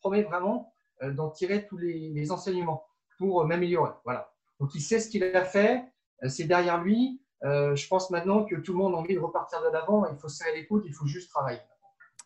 promets 0.00 0.22
vraiment 0.22 0.74
euh, 1.02 1.12
d'en 1.12 1.30
tirer 1.30 1.66
tous 1.66 1.78
les, 1.78 2.30
enseignements 2.30 2.84
pour 3.18 3.42
euh, 3.42 3.46
m'améliorer. 3.46 3.92
Voilà. 4.04 4.30
Donc 4.60 4.74
il 4.74 4.80
sait 4.80 5.00
ce 5.00 5.08
qu'il 5.08 5.24
a 5.24 5.44
fait, 5.44 5.82
euh, 6.22 6.28
c'est 6.28 6.44
derrière 6.44 6.82
lui. 6.82 7.20
je 7.42 7.88
pense 7.88 8.10
maintenant 8.10 8.44
que 8.44 8.56
tout 8.56 8.72
le 8.72 8.78
monde 8.78 8.94
a 8.94 8.98
envie 8.98 9.14
de 9.14 9.20
repartir 9.20 9.62
de 9.62 9.68
l'avant. 9.68 10.06
Il 10.06 10.18
faut 10.18 10.28
serrer 10.28 10.54
les 10.54 10.66
coudes, 10.66 10.84
il 10.86 10.94
faut 10.94 11.06
juste 11.06 11.30
travailler. 11.30 11.60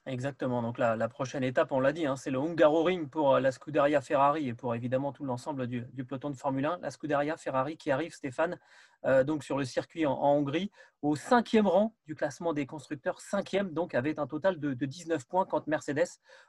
Exactement. 0.08 0.62
Donc 0.62 0.78
la, 0.78 1.08
prochaine 1.08 1.44
étape, 1.44 1.70
on 1.70 1.80
l'a 1.80 1.92
dit, 1.92 2.06
hein, 2.06 2.16
c'est 2.16 2.30
le 2.30 2.38
Hungaroring 2.38 3.10
pour 3.10 3.34
euh, 3.34 3.40
la 3.40 3.52
Scuderia 3.52 4.00
Ferrari 4.00 4.48
et 4.48 4.54
pour 4.54 4.74
évidemment 4.74 5.12
tout 5.12 5.22
l'ensemble 5.22 5.66
du, 5.66 5.84
peloton 6.06 6.30
de 6.30 6.36
Formule 6.36 6.64
1. 6.64 6.78
La 6.80 6.90
Scuderia 6.90 7.36
Ferrari 7.36 7.76
qui 7.76 7.90
arrive, 7.90 8.14
Stéphane, 8.14 8.58
euh, 9.04 9.22
donc 9.22 9.44
sur 9.44 9.58
le 9.58 9.66
circuit 9.66 10.06
en, 10.06 10.18
Hongrie, 10.18 10.70
au 11.02 11.14
cinquième 11.14 11.66
rang 11.66 11.94
du 12.06 12.14
classement 12.14 12.54
des 12.54 12.64
constructeurs, 12.64 13.20
cinquième, 13.20 13.74
donc 13.74 13.94
avec 13.94 14.18
un 14.18 14.26
total 14.26 14.58
de, 14.58 14.72
19 14.72 15.26
points 15.26 15.44
quand 15.44 15.66
Mercedes 15.66 16.08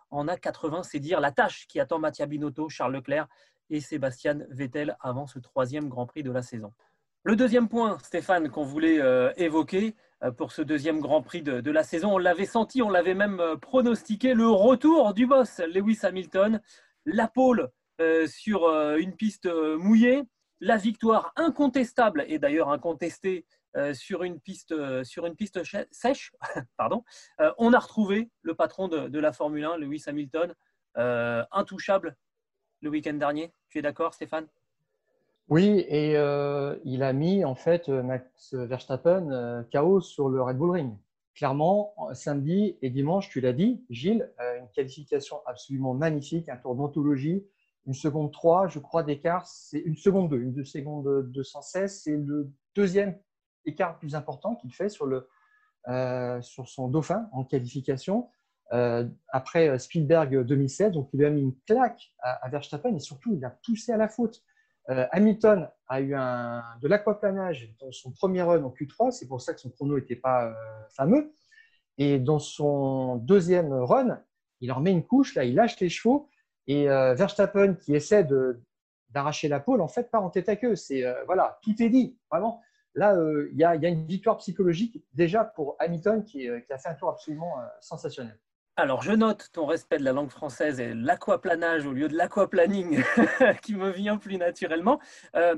en 0.09 0.29
a 0.29 0.37
80. 0.37 0.83
C'est 0.83 0.99
dire 0.99 1.19
la 1.19 1.33
tâche 1.33 1.67
qui 1.67 1.81
attend 1.81 1.99
Mattia 1.99 2.27
Binotto, 2.27 2.69
Charles 2.69 2.93
Leclerc 2.93 3.27
et 3.69 3.81
Sébastien 3.81 4.39
Vettel 4.51 4.95
avant 5.01 5.27
ce 5.27 5.37
troisième 5.37 5.89
Grand 5.89 6.05
Prix 6.05 6.23
de 6.23 6.31
la 6.31 6.43
saison. 6.43 6.71
Le 7.23 7.35
deuxième 7.35 7.67
point, 7.67 7.97
Stéphane, 8.03 8.49
qu'on 8.49 8.63
voulait 8.63 9.01
euh, 9.01 9.33
évoquer, 9.35 9.97
pour 10.37 10.51
ce 10.51 10.61
deuxième 10.61 10.99
Grand 10.99 11.21
Prix 11.21 11.41
de, 11.41 11.71
la 11.71 11.83
saison. 11.83 12.15
On 12.15 12.17
l'avait 12.17 12.45
senti, 12.45 12.81
on 12.81 12.89
l'avait 12.89 13.13
même 13.13 13.39
euh, 13.39 13.55
pronostiqué, 13.55 14.33
le 14.33 14.49
retour 14.49 15.13
du 15.13 15.25
boss 15.25 15.59
Lewis 15.59 15.99
Hamilton, 16.03 16.61
la 17.05 17.27
pole 17.27 17.69
euh, 18.01 18.27
sur 18.27 18.69
une 18.97 19.15
piste 19.15 19.49
mouillée, 19.77 20.23
la 20.59 20.77
victoire 20.77 21.31
incontestable 21.35 22.25
et 22.27 22.39
d'ailleurs 22.39 22.69
incontestée 22.69 23.45
sur 23.93 24.23
une 24.23 24.39
piste, 24.41 24.73
sur 25.03 25.27
une 25.27 25.35
piste 25.35 25.61
sèche. 25.91 26.31
Pardon. 26.77 27.03
on 27.59 27.71
a 27.71 27.79
retrouvé 27.79 28.29
le 28.41 28.55
patron 28.55 28.87
de, 28.87 29.07
de 29.07 29.19
la 29.19 29.31
Formule 29.31 29.63
1, 29.63 29.77
Lewis 29.77 30.03
Hamilton, 30.07 30.53
intouchable 30.95 32.17
le 32.81 32.89
week-end 32.89 33.13
dernier. 33.13 33.53
Tu 33.69 33.77
es 33.77 33.81
d'accord, 33.81 34.13
Stéphane? 34.13 34.47
Oui, 35.49 35.83
et 35.87 36.15
euh, 36.15 36.75
il 36.85 37.01
a 37.01 37.11
mis 37.11 37.43
en 37.43 37.55
fait 37.55 37.89
Max 37.89 38.53
Verstappen 38.53 39.31
euh, 39.31 39.63
KO 39.73 39.99
sur 39.99 40.29
le 40.29 40.43
Red 40.43 40.57
Bull 40.57 40.69
Ring. 40.69 40.95
Clairement, 41.33 41.95
samedi 42.13 42.77
et 42.83 42.91
dimanche, 42.91 43.29
tu 43.29 43.41
l'as 43.41 43.53
dit, 43.53 43.83
Gilles, 43.89 44.31
euh, 44.39 44.59
une 44.59 44.67
qualification 44.69 45.37
absolument 45.47 45.95
magnifique, 45.95 46.49
un 46.49 46.57
tour 46.57 46.75
d'anthologie, 46.75 47.43
une 47.87 47.95
seconde 47.95 48.31
3, 48.31 48.67
je 48.67 48.77
crois, 48.77 49.01
d'écart, 49.01 49.47
c'est 49.47 49.79
une 49.79 49.95
seconde 49.95 50.29
2, 50.29 50.39
une 50.39 50.65
seconde 50.65 51.31
216, 51.31 52.01
c'est 52.03 52.17
le 52.17 52.51
deuxième 52.75 53.17
écart 53.65 53.97
plus 53.97 54.13
important 54.13 54.55
qu'il 54.55 54.71
fait 54.71 54.89
sur, 54.89 55.07
le, 55.07 55.27
sur 56.41 56.67
son 56.67 56.89
dauphin 56.89 57.27
en 57.31 57.43
qualification. 57.43 58.29
après 59.29 59.79
Spielberg 59.79 60.43
2016, 60.43 60.91
donc 60.91 61.09
il 61.13 61.19
lui 61.19 61.25
a 61.25 61.29
mis 61.29 61.41
une 61.41 61.55
claque 61.65 62.13
à, 62.19 62.45
à 62.45 62.49
Verstappen 62.49 62.93
et 62.93 62.99
surtout 62.99 63.33
il 63.33 63.43
a 63.45 63.49
poussé 63.49 63.93
à 63.93 63.97
la 63.97 64.09
faute. 64.09 64.43
Euh, 64.89 65.05
Hamilton 65.11 65.69
a 65.87 66.01
eu 66.01 66.15
un, 66.15 66.63
de 66.81 66.87
l'aquaplanage 66.87 67.71
dans 67.79 67.91
son 67.91 68.11
premier 68.11 68.41
run 68.41 68.63
en 68.63 68.69
Q3, 68.69 69.11
c'est 69.11 69.27
pour 69.27 69.41
ça 69.41 69.53
que 69.53 69.59
son 69.59 69.69
chrono 69.69 69.99
n'était 69.99 70.15
pas 70.15 70.47
euh, 70.47 70.53
fameux. 70.89 71.31
Et 71.97 72.17
dans 72.17 72.39
son 72.39 73.17
deuxième 73.17 73.71
run, 73.71 74.21
il 74.61 74.71
en 74.71 74.75
remet 74.75 74.91
une 74.91 75.05
couche, 75.05 75.35
là, 75.35 75.43
il 75.43 75.55
lâche 75.55 75.79
les 75.79 75.89
chevaux. 75.89 76.29
Et 76.67 76.89
euh, 76.89 77.13
Verstappen, 77.13 77.75
qui 77.75 77.93
essaie 77.93 78.27
d'arracher 79.09 79.47
la 79.47 79.59
pole, 79.59 79.81
en 79.81 79.87
fait, 79.87 80.09
part 80.09 80.23
en 80.23 80.29
tête 80.29 80.49
à 80.49 80.55
queue. 80.55 80.75
C'est, 80.75 81.03
voilà, 81.25 81.59
tout 81.61 81.81
est 81.81 81.89
dit, 81.89 82.17
vraiment. 82.31 82.61
Là, 82.95 83.15
il 83.51 83.57
y, 83.57 83.63
a 83.63 83.75
une 83.75 84.05
victoire 84.07 84.37
psychologique 84.37 85.03
déjà 85.13 85.43
pour 85.43 85.75
Hamilton 85.79 86.23
qui 86.23 86.49
a 86.49 86.77
fait 86.77 86.89
un 86.89 86.95
tour 86.95 87.09
absolument 87.09 87.55
sensationnel. 87.81 88.37
Alors, 88.79 89.01
je 89.01 89.11
note 89.11 89.49
ton 89.51 89.65
respect 89.65 89.97
de 89.97 90.05
la 90.05 90.13
langue 90.13 90.29
française 90.29 90.79
et 90.79 90.93
l'aquaplanage 90.93 91.85
au 91.85 91.91
lieu 91.91 92.07
de 92.07 92.15
l'aquaplaning 92.15 93.03
qui 93.61 93.75
me 93.75 93.89
vient 93.89 94.15
plus 94.15 94.37
naturellement. 94.37 95.01
Euh, 95.35 95.57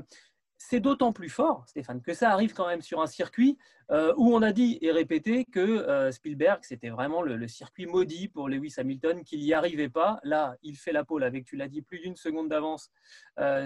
c'est 0.58 0.80
d'autant 0.80 1.12
plus 1.12 1.28
fort, 1.28 1.62
Stéphane, 1.68 2.02
que 2.02 2.14
ça 2.14 2.32
arrive 2.32 2.52
quand 2.52 2.66
même 2.66 2.82
sur 2.82 3.00
un 3.00 3.06
circuit 3.06 3.58
euh, 3.92 4.12
où 4.16 4.34
on 4.34 4.42
a 4.42 4.50
dit 4.50 4.76
et 4.80 4.90
répété 4.90 5.44
que 5.44 5.60
euh, 5.60 6.10
Spielberg, 6.10 6.58
c'était 6.62 6.88
vraiment 6.88 7.22
le, 7.22 7.46
circuit 7.46 7.86
maudit 7.86 8.26
pour 8.26 8.48
Lewis 8.48 8.74
Hamilton, 8.76 9.22
qu'il 9.22 9.38
n'y 9.38 9.54
arrivait 9.54 9.88
pas. 9.88 10.18
Là, 10.24 10.56
il 10.64 10.76
fait 10.76 10.92
la 10.92 11.04
pole 11.04 11.22
avec, 11.22 11.44
tu 11.44 11.54
l'as 11.54 11.68
dit, 11.68 11.80
plus 11.80 12.00
d'une 12.00 12.16
seconde 12.16 12.48
d'avance 12.48 12.90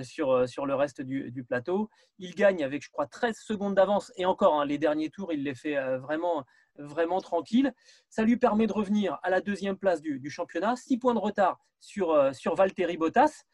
sur, 0.03 0.47
sur 0.47 0.67
le 0.67 0.75
reste 0.75 1.01
du, 1.01 1.45
plateau. 1.45 1.89
Il 2.19 2.35
gagne 2.35 2.63
avec, 2.63 2.85
je 2.85 2.91
crois, 2.91 3.07
13 3.07 3.39
secondes 3.39 3.75
d'avance. 3.75 4.13
Et 4.17 4.27
encore, 4.27 4.61
hein, 4.61 4.67
les 4.67 4.77
derniers 4.77 5.09
tours, 5.09 5.33
il 5.33 5.45
les 5.45 5.55
fait 5.55 5.77
vraiment 5.97 6.45
vraiment 6.79 7.21
tranquille. 7.21 7.73
Ça 8.09 8.23
lui 8.23 8.37
permet 8.37 8.67
de 8.67 8.73
revenir 8.73 9.19
à 9.23 9.31
la 9.31 9.41
deuxième 9.41 9.77
place 9.77 10.01
du, 10.01 10.31
championnat, 10.31 10.77
six 10.77 10.99
points 10.99 11.15
de 11.15 11.19
retard 11.19 11.59
sur, 11.81 12.11
euh, 12.11 12.33
sur 12.33 12.55
Valtteri 12.55 12.97
Bottas. 12.97 13.45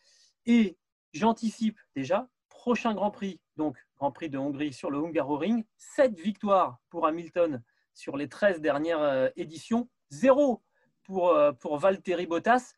Et 0.47 0.77
j'anticipe 1.13 1.79
déjà, 1.95 2.29
prochain 2.49 2.95
Grand 2.95 3.11
Prix, 3.11 3.41
donc 3.57 3.77
Grand 3.97 4.13
Prix 4.13 4.31
de 4.31 4.39
Hongrie 4.39 4.73
sur 4.73 4.91
le 4.91 4.99
Hungaroring, 4.99 5.65
sept 5.77 6.19
victoires 6.19 6.79
pour 6.91 7.07
Hamilton 7.07 7.63
sur 7.95 8.17
les 8.17 8.29
13 8.29 8.61
dernières 8.61 9.03
euh, 9.03 9.29
éditions, 9.37 9.89
zéro 10.11 10.63
pour, 11.03 11.31
euh, 11.31 11.53
pour 11.53 11.79
Valtteri 11.79 12.27
Bottas. 12.27 12.75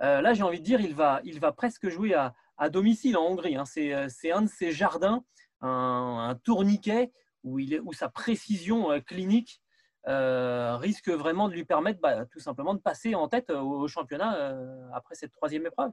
là, 0.00 0.32
j'ai 0.34 0.42
envie 0.42 0.60
de 0.60 0.64
dire, 0.64 0.80
il 0.80 0.94
va, 0.94 1.20
il 1.24 1.40
va 1.40 1.52
presque 1.52 1.88
jouer 1.88 2.14
à, 2.14 2.34
domicile 2.70 3.16
en 3.16 3.24
Hongrie. 3.24 3.56
Hein. 3.56 3.64
C'est 3.64 4.32
un 4.32 4.42
de 4.42 4.48
ses 4.48 4.72
jardins, 4.72 5.24
un, 5.60 6.36
tourniquet 6.42 7.12
où, 7.44 7.58
il 7.60 7.80
où 7.80 7.92
sa 7.92 8.08
précision 8.08 9.00
clinique 9.00 9.60
risque 10.08 11.10
vraiment 11.10 11.48
de 11.48 11.54
lui 11.54 11.64
permettre 11.64 12.00
bah, 12.00 12.24
tout 12.26 12.40
simplement 12.40 12.74
de 12.74 12.80
passer 12.80 13.14
en 13.14 13.28
tête 13.28 13.50
au, 13.50 13.86
championnat 13.88 14.36
euh, 14.36 14.88
après 14.92 15.14
cette 15.14 15.32
troisième 15.32 15.66
épreuve. 15.66 15.90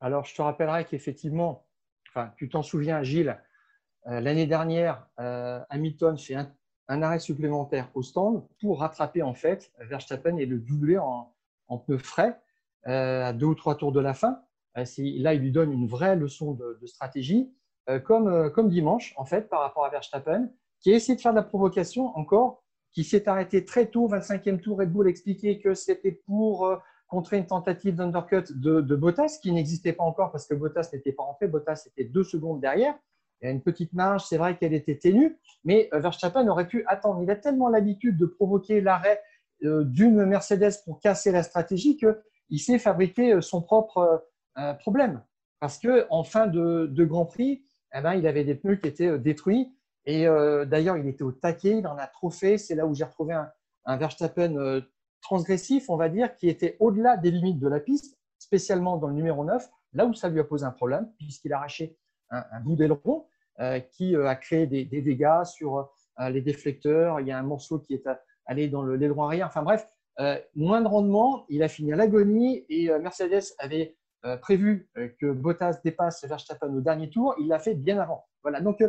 Alors, 0.00 0.24
je 0.24 0.34
te 0.34 0.42
rappellerai 0.42 0.84
qu'effectivement, 0.84 1.66
enfin, 2.08 2.32
tu 2.36 2.48
t'en 2.48 2.62
souviens, 2.62 3.02
Gilles, 3.02 3.40
euh, 4.06 4.20
l'année 4.20 4.46
dernière, 4.46 5.06
Hamilton 5.16 6.18
fait 6.18 6.36
un, 6.88 7.02
arrêt 7.02 7.18
supplémentaire 7.18 7.90
au 7.94 8.02
stand 8.02 8.46
pour 8.60 8.80
rattraper 8.80 9.22
en 9.22 9.34
fait 9.34 9.72
Verstappen 9.80 10.36
et 10.36 10.46
le 10.46 10.58
doubler 10.58 10.98
en, 10.98 11.32
pneus 11.86 11.98
frais 11.98 12.40
à 12.84 13.32
deux 13.32 13.46
ou 13.46 13.54
trois 13.56 13.76
tours 13.76 13.90
de 13.90 14.00
la 14.00 14.14
fin. 14.14 14.40
là, 14.76 15.34
il 15.34 15.40
lui 15.40 15.50
donne 15.50 15.72
une 15.72 15.88
vraie 15.88 16.14
leçon 16.14 16.52
de, 16.52 16.78
de 16.80 16.86
stratégie, 16.86 17.52
comme, 18.04 18.50
comme 18.52 18.68
dimanche, 18.68 19.14
en 19.16 19.24
fait, 19.24 19.48
par 19.48 19.60
rapport 19.60 19.84
à 19.84 19.90
Verstappen, 19.90 20.48
qui 20.80 20.92
a 20.92 20.96
essayé 20.96 21.16
de 21.16 21.20
faire 21.20 21.32
de 21.32 21.36
la 21.36 21.42
provocation 21.42 22.16
encore 22.16 22.62
qui 22.96 23.04
s'est 23.04 23.28
arrêté 23.28 23.62
très 23.66 23.88
tôt, 23.88 24.08
25e 24.08 24.58
tour. 24.58 24.78
Red 24.78 24.90
Bull 24.90 25.06
expliquait 25.06 25.58
que 25.58 25.74
c'était 25.74 26.12
pour 26.12 26.64
euh, 26.64 26.76
contrer 27.08 27.36
une 27.36 27.46
tentative 27.46 27.94
d'undercut 27.94 28.50
de, 28.50 28.80
Bottas, 28.96 29.38
qui 29.42 29.52
n'existait 29.52 29.92
pas 29.92 30.02
encore 30.02 30.32
parce 30.32 30.46
que 30.46 30.54
Bottas 30.54 30.88
n'était 30.94 31.12
pas 31.12 31.24
rentré. 31.24 31.46
Bottas 31.46 31.86
était 31.88 32.08
deux 32.08 32.24
secondes 32.24 32.58
derrière. 32.58 32.94
Il 33.42 33.44
y 33.44 33.48
a 33.48 33.50
une 33.50 33.60
petite 33.60 33.92
marge, 33.92 34.24
c'est 34.24 34.38
vrai 34.38 34.56
qu'elle 34.56 34.72
était 34.72 34.96
ténue, 34.96 35.36
mais 35.62 35.90
euh, 35.92 35.98
Verstappen 35.98 36.48
aurait 36.48 36.66
pu 36.66 36.86
attendre. 36.86 37.22
Il 37.22 37.30
a 37.30 37.36
tellement 37.36 37.68
l'habitude 37.68 38.16
de 38.16 38.24
provoquer 38.24 38.80
l'arrêt 38.80 39.20
euh, 39.64 39.84
d'une 39.84 40.24
Mercedes 40.24 40.82
pour 40.86 40.98
casser 40.98 41.32
la 41.32 41.42
stratégie 41.42 41.98
qu'il 41.98 42.60
s'est 42.60 42.78
fabriqué 42.78 43.42
son 43.42 43.60
propre 43.60 44.24
problème. 44.80 45.22
Parce 45.60 45.78
qu'en 45.78 46.24
fin 46.24 46.46
de, 46.46 47.04
Grand 47.04 47.26
Prix, 47.26 47.62
eh 47.94 48.00
ben, 48.00 48.14
il 48.14 48.26
avait 48.26 48.44
des 48.44 48.54
pneus 48.54 48.76
qui 48.76 48.88
étaient 48.88 49.18
détruits 49.18 49.75
et 50.06 50.26
euh, 50.28 50.64
d'ailleurs, 50.64 50.96
il 50.96 51.06
était 51.08 51.24
au 51.24 51.32
taquet, 51.32 51.78
il 51.78 51.86
en 51.86 51.98
a 51.98 52.06
trop 52.06 52.30
fait. 52.30 52.58
C'est 52.58 52.76
là 52.76 52.86
où 52.86 52.94
j'ai 52.94 53.04
retrouvé 53.04 53.34
un, 53.84 53.96
Verstappen 53.96 54.56
euh, 54.56 54.80
transgressif, 55.20 55.90
on 55.90 55.96
va 55.96 56.08
dire, 56.08 56.34
qui 56.34 56.48
était 56.48 56.76
au-delà 56.80 57.16
des 57.16 57.30
limites 57.30 57.58
de 57.58 57.68
la 57.68 57.80
piste, 57.80 58.16
spécialement 58.38 58.96
dans 58.96 59.08
le 59.08 59.14
numéro 59.14 59.44
9, 59.44 59.68
là 59.92 60.06
où 60.06 60.14
ça 60.14 60.28
lui 60.28 60.40
a 60.40 60.44
posé 60.44 60.64
un 60.64 60.70
problème, 60.70 61.12
puisqu'il 61.18 61.52
a 61.52 61.58
arraché 61.58 61.96
un, 62.30 62.60
bout 62.60 62.76
d'aileron 62.76 63.26
euh, 63.60 63.78
qui 63.80 64.16
a 64.16 64.34
créé 64.36 64.66
des, 64.66 64.84
dégâts 64.84 65.44
sur 65.44 65.92
les 66.18 66.40
déflecteurs. 66.40 67.20
Il 67.20 67.26
y 67.26 67.32
a 67.32 67.38
un 67.38 67.42
morceau 67.42 67.78
qui 67.78 67.94
est 67.94 68.08
allé 68.46 68.68
dans 68.68 68.82
l'aileron 68.82 69.24
arrière. 69.24 69.46
Enfin 69.46 69.62
bref, 69.62 69.88
moins 70.54 70.80
de 70.80 70.88
rendement. 70.88 71.46
Il 71.48 71.62
a 71.62 71.68
fini 71.68 71.92
à 71.92 71.96
l'agonie 71.96 72.64
et 72.68 72.90
Mercedes 72.98 73.54
avait 73.58 73.96
prévu 74.40 74.88
que 75.20 75.30
Bottas 75.30 75.78
dépasse 75.84 76.24
Verstappen 76.24 76.74
au 76.74 76.80
dernier 76.80 77.10
tour. 77.10 77.34
Il 77.38 77.48
l'a 77.48 77.58
fait 77.58 77.74
bien 77.74 78.00
avant. 78.00 78.26
Voilà. 78.42 78.60
Donc, 78.60 78.82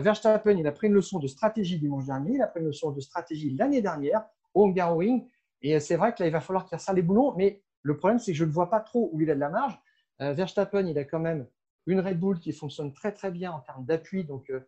Verstappen, 0.00 0.56
il 0.58 0.66
a 0.66 0.72
pris 0.72 0.88
une 0.88 0.94
leçon 0.94 1.18
de 1.18 1.28
stratégie 1.28 1.78
dimanche 1.78 2.06
dernier, 2.06 2.34
il 2.34 2.42
a 2.42 2.48
pris 2.48 2.60
une 2.60 2.66
leçon 2.66 2.90
de 2.90 3.00
stratégie 3.00 3.54
l'année 3.54 3.80
dernière 3.80 4.24
au 4.52 4.66
Hungaroring. 4.66 5.28
Et 5.62 5.78
c'est 5.80 5.96
vrai 5.96 6.12
que 6.12 6.22
là, 6.22 6.28
il 6.28 6.32
va 6.32 6.40
falloir 6.40 6.66
qu'il 6.66 6.76
resserre 6.76 6.94
les 6.94 7.02
boulons. 7.02 7.34
Mais 7.36 7.62
le 7.82 7.96
problème, 7.96 8.18
c'est 8.18 8.32
que 8.32 8.38
je 8.38 8.44
ne 8.44 8.50
vois 8.50 8.70
pas 8.70 8.80
trop 8.80 9.10
où 9.12 9.20
il 9.20 9.30
a 9.30 9.34
de 9.34 9.40
la 9.40 9.50
marge. 9.50 9.78
Euh, 10.20 10.32
Verstappen, 10.32 10.86
il 10.86 10.98
a 10.98 11.04
quand 11.04 11.20
même 11.20 11.46
une 11.86 12.00
Red 12.00 12.18
Bull 12.18 12.38
qui 12.40 12.52
fonctionne 12.52 12.92
très, 12.92 13.12
très 13.12 13.30
bien 13.30 13.52
en 13.52 13.60
termes 13.60 13.84
d'appui. 13.84 14.24
Donc, 14.24 14.50
euh, 14.50 14.60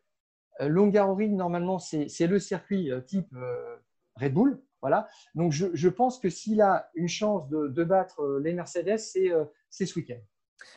l'Hungaroring, 0.60 1.36
normalement, 1.36 1.78
c'est 1.78 2.26
le 2.26 2.38
circuit 2.38 2.90
type 3.06 3.34
Red 4.14 4.32
Bull. 4.32 4.62
Voilà. 4.80 5.08
Donc, 5.34 5.52
je, 5.52 5.88
pense 5.88 6.18
que 6.18 6.30
s'il 6.30 6.62
a 6.62 6.88
une 6.94 7.08
chance 7.08 7.48
de, 7.48 7.68
de 7.68 7.84
battre 7.84 8.38
les 8.42 8.54
Mercedes, 8.54 8.98
c'est 8.98 9.86
ce 9.86 9.98
week-end. 9.98 10.20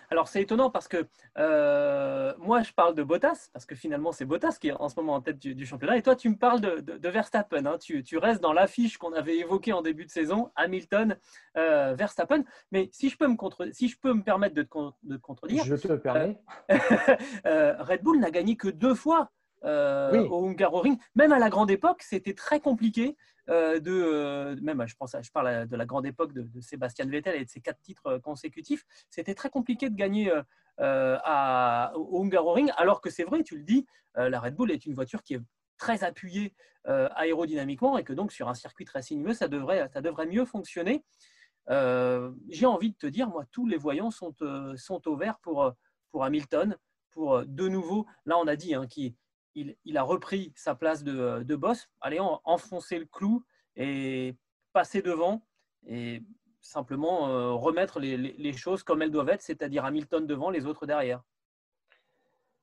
Alors 0.10 0.28
c'est 0.28 0.42
étonnant 0.42 0.70
parce 0.70 0.88
que 0.88 1.08
euh, 1.38 2.34
moi 2.38 2.62
je 2.62 2.74
parle 2.74 2.96
de 2.96 3.04
Bottas, 3.04 3.50
parce 3.54 3.66
que 3.66 3.76
finalement 3.76 4.12
c'est 4.12 4.26
Bottas 4.26 4.58
qui 4.60 4.70
est 4.70 4.74
en 4.74 4.90
ce 4.90 4.96
moment 5.00 5.16
en 5.16 5.22
tête 5.22 5.40
du, 5.40 5.66
championnat, 5.66 5.98
et 5.98 6.02
toi 6.02 6.16
tu 6.16 6.30
me 6.30 6.36
parles 6.36 6.62
de, 6.62 7.10
Verstappen, 7.10 7.66
hein. 7.66 7.78
tu, 7.80 8.18
restes 8.18 8.42
dans 8.42 8.54
l'affiche 8.54 8.98
qu'on 8.98 9.14
avait 9.14 9.38
évoquée 9.38 9.74
en 9.74 9.82
début 9.82 10.06
de 10.06 10.12
saison, 10.12 10.52
Hamilton, 10.56 11.18
euh, 11.58 11.94
Verstappen, 11.96 12.44
mais 12.72 12.90
si 12.92 13.10
je 13.10 13.18
peux 13.18 13.28
me, 13.28 13.36
si 13.72 13.88
je 13.88 14.00
peux 14.00 14.14
me 14.14 14.24
permettre 14.24 14.56
de 14.56 14.64
te, 14.64 15.18
contredire, 15.22 15.64
je 15.64 15.76
te 15.76 15.88
le 15.88 16.00
permets. 16.00 16.38
Euh, 17.46 17.76
Red 17.80 18.04
Bull 18.04 18.20
n'a 18.20 18.32
gagné 18.32 18.56
que 18.56 18.68
deux 18.68 18.94
fois 18.94 19.32
au 19.64 20.48
Hungaroring. 20.48 20.98
Même 21.16 21.32
à 21.32 21.40
la 21.40 21.50
grande 21.50 21.72
époque, 21.72 22.02
c'était 22.02 22.34
très 22.34 22.60
compliqué 22.60 23.18
de. 23.48 24.60
même, 24.62 24.86
je, 24.88 24.96
pense, 24.96 25.16
je 25.22 25.32
parle 25.32 25.68
de 25.68 25.76
la 25.76 25.86
grande 25.86 26.06
époque 26.06 26.34
de, 26.34 26.48
Sébastien 26.62 27.06
Vettel 27.06 27.36
et 27.36 27.46
de 27.46 27.50
ses 27.50 27.62
quatre 27.62 27.82
titres 27.82 28.18
consécutifs. 28.20 28.86
C'était 29.10 29.36
très 29.36 29.50
compliqué 29.50 29.90
de 29.90 29.96
gagner 29.96 30.32
à, 30.78 31.92
au 31.96 32.24
Hungaroring, 32.24 32.72
alors 32.78 33.02
que 33.02 33.10
c'est 33.10 33.24
vrai, 33.24 33.44
tu 33.44 33.58
le 33.58 33.64
dis, 33.64 33.86
la 34.16 34.40
Red 34.40 34.56
Bull 34.56 34.72
est 34.72 34.86
une 34.86 34.94
voiture 34.94 35.24
qui 35.24 35.34
est 35.36 35.42
très 35.78 36.04
appuyée 36.04 36.54
aérodynamiquement 36.86 37.98
et 37.98 38.04
que 38.04 38.14
donc 38.14 38.32
sur 38.32 38.50
un 38.50 38.54
circuit 38.54 38.86
très 38.86 39.02
sinueux, 39.02 39.34
ça 39.34 39.48
devrait, 39.48 39.90
ça 39.94 40.02
devrait 40.02 40.28
mieux 40.28 40.46
fonctionner. 40.46 41.04
Euh, 41.70 42.32
j'ai 42.50 42.66
envie 42.66 42.92
de 42.92 42.98
te 42.98 43.08
dire, 43.08 43.30
moi, 43.30 43.46
tous 43.52 43.68
les 43.68 43.78
voyants 43.78 44.12
sont, 44.12 44.36
euh, 44.42 44.76
sont 44.76 45.08
au 45.08 45.16
vert 45.16 45.38
pour, 45.40 45.64
euh, 45.64 45.72
pour 46.12 46.24
Hamilton, 46.24 46.76
pour 47.12 47.46
de 47.46 47.68
nouveau, 47.68 48.06
là 48.26 48.38
on 48.38 48.48
a 48.48 48.56
dit 48.56 48.74
hein, 48.76 48.86
qu'il 48.88 49.14
il, 49.86 49.98
a 49.98 50.04
repris 50.04 50.54
sa 50.56 50.76
place 50.76 51.04
de, 51.04 51.56
boss, 51.56 51.90
allez, 52.02 52.20
enfoncer 52.20 53.00
le 53.00 53.06
clou 53.06 53.44
et 53.76 54.36
passer 54.74 55.02
devant 55.02 55.46
et 55.88 56.24
simplement 56.62 57.58
remettre 57.58 58.00
les, 58.00 58.54
choses 58.54 58.84
comme 58.84 59.02
elles 59.02 59.12
doivent 59.12 59.30
être, 59.30 59.42
c'est-à-dire 59.42 59.86
Hamilton 59.86 60.28
devant, 60.28 60.50
les 60.50 60.66
autres 60.66 60.86
derrière. 60.86 61.24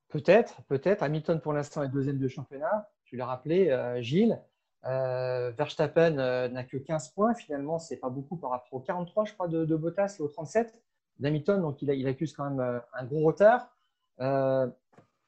Peut-être, 0.08 0.62
peut-être. 0.64 1.02
Hamilton 1.02 1.40
pour 1.40 1.52
l'instant 1.52 1.82
est 1.82 1.88
deuxième 1.88 2.18
de 2.18 2.28
championnat. 2.28 2.90
Tu 3.04 3.16
l'as 3.16 3.26
rappelé, 3.26 3.96
Gilles. 4.00 4.40
Euh, 4.86 5.50
Verstappen 5.56 6.18
euh, 6.18 6.48
n'a 6.48 6.64
que 6.64 6.76
15 6.76 7.10
points. 7.10 7.34
Finalement, 7.34 7.78
c'est 7.78 7.96
pas 7.96 8.08
beaucoup 8.08 8.36
par 8.36 8.50
rapport 8.50 8.74
aux 8.74 8.80
43, 8.80 9.24
je 9.24 9.34
crois, 9.34 9.48
de, 9.48 9.76
Bottas 9.76 10.16
et 10.18 10.22
aux 10.22 10.28
37 10.28 10.80
d'Hamilton. 11.18 11.60
Donc, 11.60 11.82
il, 11.82 12.06
accuse 12.06 12.32
quand 12.32 12.48
même 12.48 12.60
euh, 12.60 12.78
un 12.94 13.04
gros 13.04 13.24
retard. 13.24 13.72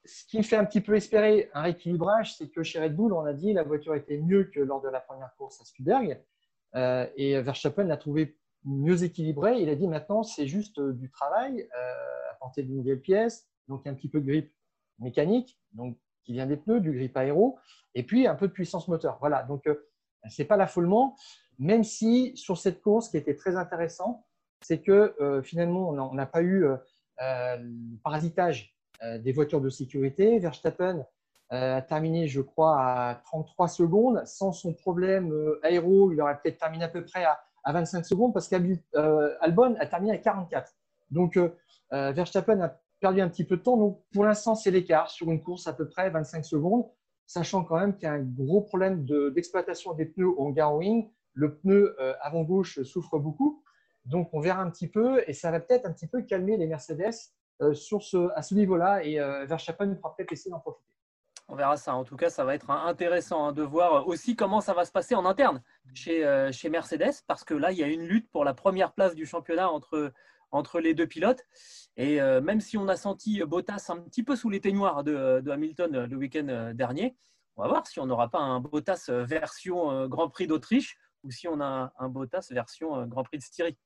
Ce 0.09 0.25
qui 0.25 0.41
fait 0.43 0.55
un 0.55 0.65
petit 0.65 0.81
peu 0.81 0.95
espérer 0.95 1.49
un 1.53 1.61
rééquilibrage, 1.61 2.35
c'est 2.35 2.49
que 2.49 2.63
chez 2.63 2.79
Red 2.79 2.95
Bull, 2.95 3.13
on 3.13 3.25
a 3.25 3.33
dit 3.33 3.53
la 3.53 3.63
voiture 3.63 3.95
était 3.95 4.17
mieux 4.17 4.45
que 4.45 4.59
lors 4.59 4.81
de 4.81 4.89
la 4.89 4.99
première 4.99 5.33
course 5.37 5.61
à 5.61 5.65
Spielberg. 5.65 6.21
et 6.75 7.41
Verstappen 7.41 7.83
l'a 7.83 7.97
trouvé 7.97 8.37
mieux 8.65 9.03
équilibré. 9.03 9.61
Il 9.61 9.69
a 9.69 9.75
dit 9.75 9.87
maintenant, 9.87 10.23
c'est 10.23 10.47
juste 10.47 10.79
du 10.79 11.09
travail, 11.09 11.69
apporter 12.31 12.63
de 12.63 12.71
nouvelles 12.71 13.01
pièces, 13.01 13.47
donc 13.67 13.87
un 13.87 13.93
petit 13.93 14.09
peu 14.09 14.19
de 14.19 14.25
grip 14.25 14.53
mécanique. 14.99 15.59
Donc, 15.73 15.97
qui 16.29 16.33
vient 16.33 16.45
des 16.45 16.57
pneus, 16.57 16.79
du 16.79 16.91
grip 16.91 17.17
aéro, 17.17 17.57
et 17.95 18.03
puis 18.03 18.27
un 18.27 18.35
peu 18.35 18.47
de 18.47 18.53
puissance 18.53 18.87
moteur. 18.87 19.17
Voilà, 19.19 19.41
donc 19.41 19.65
euh, 19.65 19.89
ce 20.29 20.39
n'est 20.39 20.47
pas 20.47 20.57
l'affolement, 20.57 21.15
même 21.57 21.83
si 21.83 22.37
sur 22.37 22.55
cette 22.59 22.83
course, 22.83 23.07
ce 23.07 23.11
qui 23.11 23.17
était 23.17 23.35
très 23.35 23.55
intéressant, 23.55 24.27
c'est 24.61 24.79
que 24.79 25.15
euh, 25.21 25.41
finalement, 25.41 25.89
on 25.89 26.13
n'a 26.13 26.27
pas 26.27 26.43
eu 26.43 26.65
euh, 26.65 26.77
le 27.19 27.97
parasitage 28.03 28.75
des 29.19 29.31
voitures 29.31 29.61
de 29.61 29.69
sécurité. 29.69 30.39
Verstappen 30.39 31.05
a 31.49 31.81
terminé, 31.81 32.27
je 32.27 32.41
crois, 32.41 32.79
à 32.79 33.15
33 33.25 33.67
secondes. 33.67 34.21
Sans 34.25 34.51
son 34.51 34.73
problème 34.73 35.33
aéro, 35.63 36.11
il 36.11 36.21
aurait 36.21 36.37
peut-être 36.41 36.59
terminé 36.59 36.83
à 36.83 36.89
peu 36.89 37.03
près 37.03 37.23
à, 37.23 37.39
à 37.63 37.73
25 37.73 38.05
secondes 38.05 38.33
parce 38.33 38.47
qu'Albon 38.47 39.75
a 39.79 39.85
terminé 39.85 40.13
à 40.13 40.17
44. 40.17 40.71
Donc, 41.11 41.39
Verstappen 41.91 42.59
a 42.61 42.77
perdu 42.99 43.21
un 43.21 43.29
petit 43.29 43.43
peu 43.43 43.57
de 43.57 43.61
temps. 43.61 43.77
Donc, 43.77 44.01
pour 44.13 44.25
l'instant, 44.25 44.55
c'est 44.55 44.71
l'écart 44.71 45.09
sur 45.09 45.31
une 45.31 45.41
course 45.41 45.67
à 45.67 45.73
peu 45.73 45.87
près 45.87 46.09
25 46.09 46.45
secondes, 46.45 46.85
sachant 47.25 47.63
quand 47.63 47.79
même 47.79 47.95
qu'il 47.95 48.03
y 48.03 48.07
a 48.07 48.13
un 48.13 48.23
gros 48.23 48.61
problème 48.61 49.05
d'exploitation 49.33 49.93
des 49.93 50.05
pneus 50.05 50.27
au 50.27 50.51
Garwing. 50.51 51.09
Le 51.33 51.55
pneu 51.55 51.95
euh, 51.99 52.13
avant 52.21 52.43
gauche 52.43 52.81
souffre 52.83 53.17
beaucoup. 53.17 53.63
Donc, 54.05 54.29
on 54.33 54.39
verra 54.39 54.61
un 54.61 54.69
petit 54.69 54.87
peu 54.87 55.23
et 55.27 55.33
ça 55.33 55.51
va 55.51 55.59
peut-être 55.59 55.85
un 55.85 55.93
petit 55.93 56.07
peu 56.07 56.21
calmer 56.23 56.57
les 56.57 56.67
Mercedes 56.67 57.01
euh, 57.03 57.38
ce, 57.59 58.29
à 58.35 58.41
ce 58.41 58.55
niveau-là 58.55 59.03
et 59.03 59.19
euh, 59.19 59.45
Verstappen 59.45 59.95
pourra 59.95 60.15
peut-être 60.15 60.31
essayer 60.31 60.51
d'en 60.51 60.59
profiter. 60.59 60.85
On 61.47 61.55
verra 61.55 61.77
ça. 61.77 61.95
En 61.95 62.03
tout 62.03 62.15
cas, 62.15 62.29
ça 62.29 62.45
va 62.45 62.53
être 62.53 62.69
intéressant 62.69 63.47
hein, 63.47 63.51
de 63.53 63.63
voir 63.63 64.07
aussi 64.07 64.35
comment 64.35 64.61
ça 64.61 64.73
va 64.73 64.85
se 64.85 64.91
passer 64.91 65.15
en 65.15 65.25
interne 65.25 65.63
chez, 65.95 66.49
chez 66.51 66.69
Mercedes, 66.69 67.23
parce 67.25 67.43
que 67.43 67.55
là, 67.55 67.71
il 67.71 67.79
y 67.79 67.83
a 67.83 67.87
une 67.87 68.05
lutte 68.05 68.29
pour 68.29 68.45
la 68.45 68.53
première 68.53 68.93
place 68.93 69.15
du 69.15 69.25
championnat 69.25 69.67
entre, 69.71 70.13
entre 70.51 70.79
les 70.79 70.93
deux 70.93 71.07
pilotes. 71.07 71.45
Et 71.97 72.21
euh, 72.21 72.41
même 72.41 72.61
si 72.61 72.77
on 72.77 72.87
a 72.87 72.95
senti 72.95 73.41
Bottas 73.43 73.87
un 73.89 73.97
petit 73.97 74.23
peu 74.23 74.35
sous 74.35 74.49
les 74.49 74.61
teignoirs 74.61 75.03
de, 75.03 75.43
Hamilton 75.49 75.95
euh, 75.95 76.07
le 76.07 76.17
week-end 76.17 76.47
euh, 76.49 76.73
dernier, 76.73 77.15
on 77.55 77.63
va 77.63 77.67
voir 77.67 77.87
si 77.87 77.99
on 77.99 78.05
n'aura 78.05 78.29
pas 78.29 78.39
un 78.39 78.59
Bottas 78.59 79.09
version 79.09 80.07
Grand 80.07 80.29
Prix 80.29 80.47
d'Autriche 80.47 80.97
ou 81.23 81.31
si 81.31 81.45
on 81.49 81.59
a 81.59 81.91
un 81.99 82.07
Bottas 82.07 82.47
version 82.51 83.05
Grand 83.05 83.23
Prix 83.23 83.39
de 83.39 83.43
Styrie. 83.43 83.77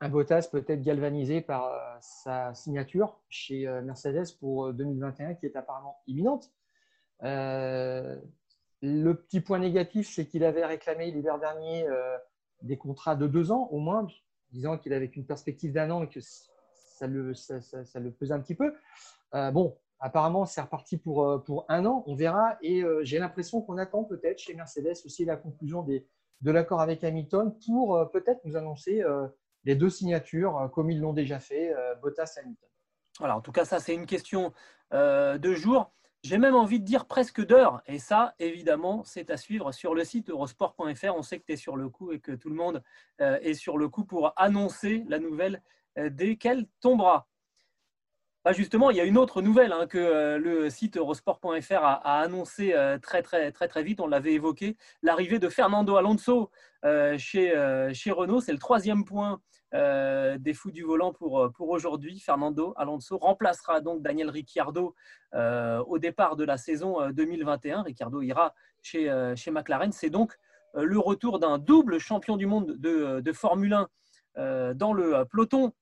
Un 0.00 0.08
Bottas 0.10 0.48
peut-être 0.52 0.82
galvanisé 0.82 1.40
par 1.40 1.72
sa 2.00 2.52
signature 2.52 3.18
chez 3.30 3.66
Mercedes 3.82 4.36
pour 4.38 4.72
2021 4.74 5.34
qui 5.34 5.46
est 5.46 5.56
apparemment 5.56 5.96
imminente. 6.06 6.52
le 7.22 8.20
petit 9.12 9.40
point 9.40 9.58
négatif, 9.58 10.12
c'est 10.12 10.26
qu'il 10.26 10.44
avait 10.44 10.66
réclamé 10.66 11.10
l'hiver 11.10 11.38
dernier 11.38 11.86
des 12.62 12.76
contrats 12.76 13.16
de 13.16 13.26
deux 13.26 13.52
ans 13.52 13.68
au 13.70 13.78
moins, 13.78 14.06
disant 14.52 14.78
qu'il 14.78 14.92
avait 14.92 15.06
une 15.06 15.26
perspective 15.26 15.72
d'un 15.72 15.90
an 15.90 16.02
et 16.02 16.08
que 16.08 16.20
ça 16.20 17.06
le, 17.06 17.32
pesait 18.10 18.34
un 18.34 18.40
petit 18.40 18.54
peu. 18.54 18.74
Euh, 19.34 19.50
bon, 19.50 19.76
apparemment, 20.00 20.46
c'est 20.46 20.60
reparti 20.60 20.96
pour, 20.96 21.24
euh, 21.24 21.44
un 21.68 21.84
an, 21.86 22.04
on 22.06 22.14
verra. 22.14 22.56
Et 22.62 22.82
euh, 22.82 23.00
j'ai 23.04 23.18
l'impression 23.18 23.60
qu'on 23.62 23.78
attend 23.78 24.04
peut-être 24.04 24.38
chez 24.38 24.54
Mercedes 24.54 24.96
aussi 25.04 25.24
la 25.24 25.36
conclusion 25.36 25.82
de 25.82 26.50
l'accord 26.50 26.80
avec 26.80 27.04
Hamilton 27.04 27.54
pour 27.66 28.10
peut-être 28.12 28.40
nous 28.44 28.56
annoncer 28.56 29.02
les 29.66 29.74
deux 29.74 29.90
signatures, 29.90 30.70
comme 30.72 30.90
ils 30.90 31.00
l'ont 31.00 31.12
déjà 31.12 31.38
fait, 31.38 31.74
Bottas 32.00 32.34
et 32.36 32.40
Hamilton. 32.40 32.68
Voilà, 33.18 33.36
en 33.36 33.40
tout 33.40 33.52
cas, 33.52 33.64
ça, 33.64 33.78
c'est 33.80 33.94
une 33.94 34.06
question 34.06 34.52
de 34.92 35.54
jour. 35.54 35.92
J'ai 36.22 36.38
même 36.38 36.54
envie 36.54 36.80
de 36.80 36.84
dire 36.84 37.06
presque 37.06 37.44
d'heures. 37.44 37.82
Et 37.86 37.98
ça, 37.98 38.34
évidemment, 38.38 39.04
c'est 39.04 39.30
à 39.30 39.36
suivre 39.36 39.72
sur 39.72 39.94
le 39.94 40.04
site 40.04 40.30
eurosport.fr. 40.30 41.14
On 41.14 41.22
sait 41.22 41.38
que 41.38 41.44
tu 41.44 41.52
es 41.52 41.56
sur 41.56 41.76
le 41.76 41.88
coup 41.88 42.12
et 42.12 42.20
que 42.20 42.32
tout 42.32 42.48
le 42.48 42.54
monde 42.54 42.82
est 43.18 43.54
sur 43.54 43.76
le 43.76 43.88
coup 43.88 44.04
pour 44.04 44.32
annoncer 44.36 45.04
la 45.08 45.18
nouvelle 45.18 45.62
euh, 45.98 46.10
dès 46.10 46.36
qu'elle 46.36 46.66
tombera. 46.80 47.28
Bah, 48.46 48.52
justement, 48.52 48.92
il 48.92 48.96
y 48.96 49.00
a 49.00 49.04
une 49.04 49.18
autre 49.18 49.42
nouvelle 49.42 49.72
hein, 49.72 49.88
que 49.88 49.98
euh, 49.98 50.38
le 50.38 50.70
site 50.70 50.98
eurosport.fr 50.98 51.82
a, 51.82 52.20
annoncé 52.20 52.74
euh, 52.74 52.96
très, 52.96 53.20
très, 53.20 53.82
vite. 53.82 54.00
On 54.00 54.06
l'avait 54.06 54.34
évoqué, 54.34 54.76
l'arrivée 55.02 55.40
de 55.40 55.48
Fernando 55.48 55.96
Alonso 55.96 56.52
chez, 57.18 57.90
chez 57.92 58.10
Renault. 58.12 58.40
C'est 58.40 58.52
le 58.52 58.58
troisième 58.58 59.04
point 59.04 59.40
des 59.72 60.54
fous 60.54 60.70
du 60.70 60.84
volant 60.84 61.12
pour, 61.12 61.50
aujourd'hui. 61.58 62.20
Fernando 62.20 62.72
Alonso 62.76 63.18
remplacera 63.18 63.80
donc 63.80 64.00
Daniel 64.00 64.30
Ricciardo 64.30 64.94
au 65.34 65.98
départ 65.98 66.36
de 66.36 66.44
la 66.44 66.56
saison 66.56 67.10
2021. 67.10 67.82
Ricciardo 67.82 68.22
ira 68.22 68.54
chez, 68.80 69.10
chez 69.34 69.50
McLaren. 69.50 69.90
C'est 69.90 70.10
donc 70.10 70.38
le 70.72 71.00
retour 71.00 71.40
d'un 71.40 71.58
double 71.58 71.98
champion 71.98 72.36
du 72.36 72.46
monde 72.46 72.76
de, 72.78 73.18
de 73.18 73.32
Formule 73.32 73.76
1 74.36 74.74
dans 74.74 74.92
le 74.92 75.24
peloton 75.24 75.72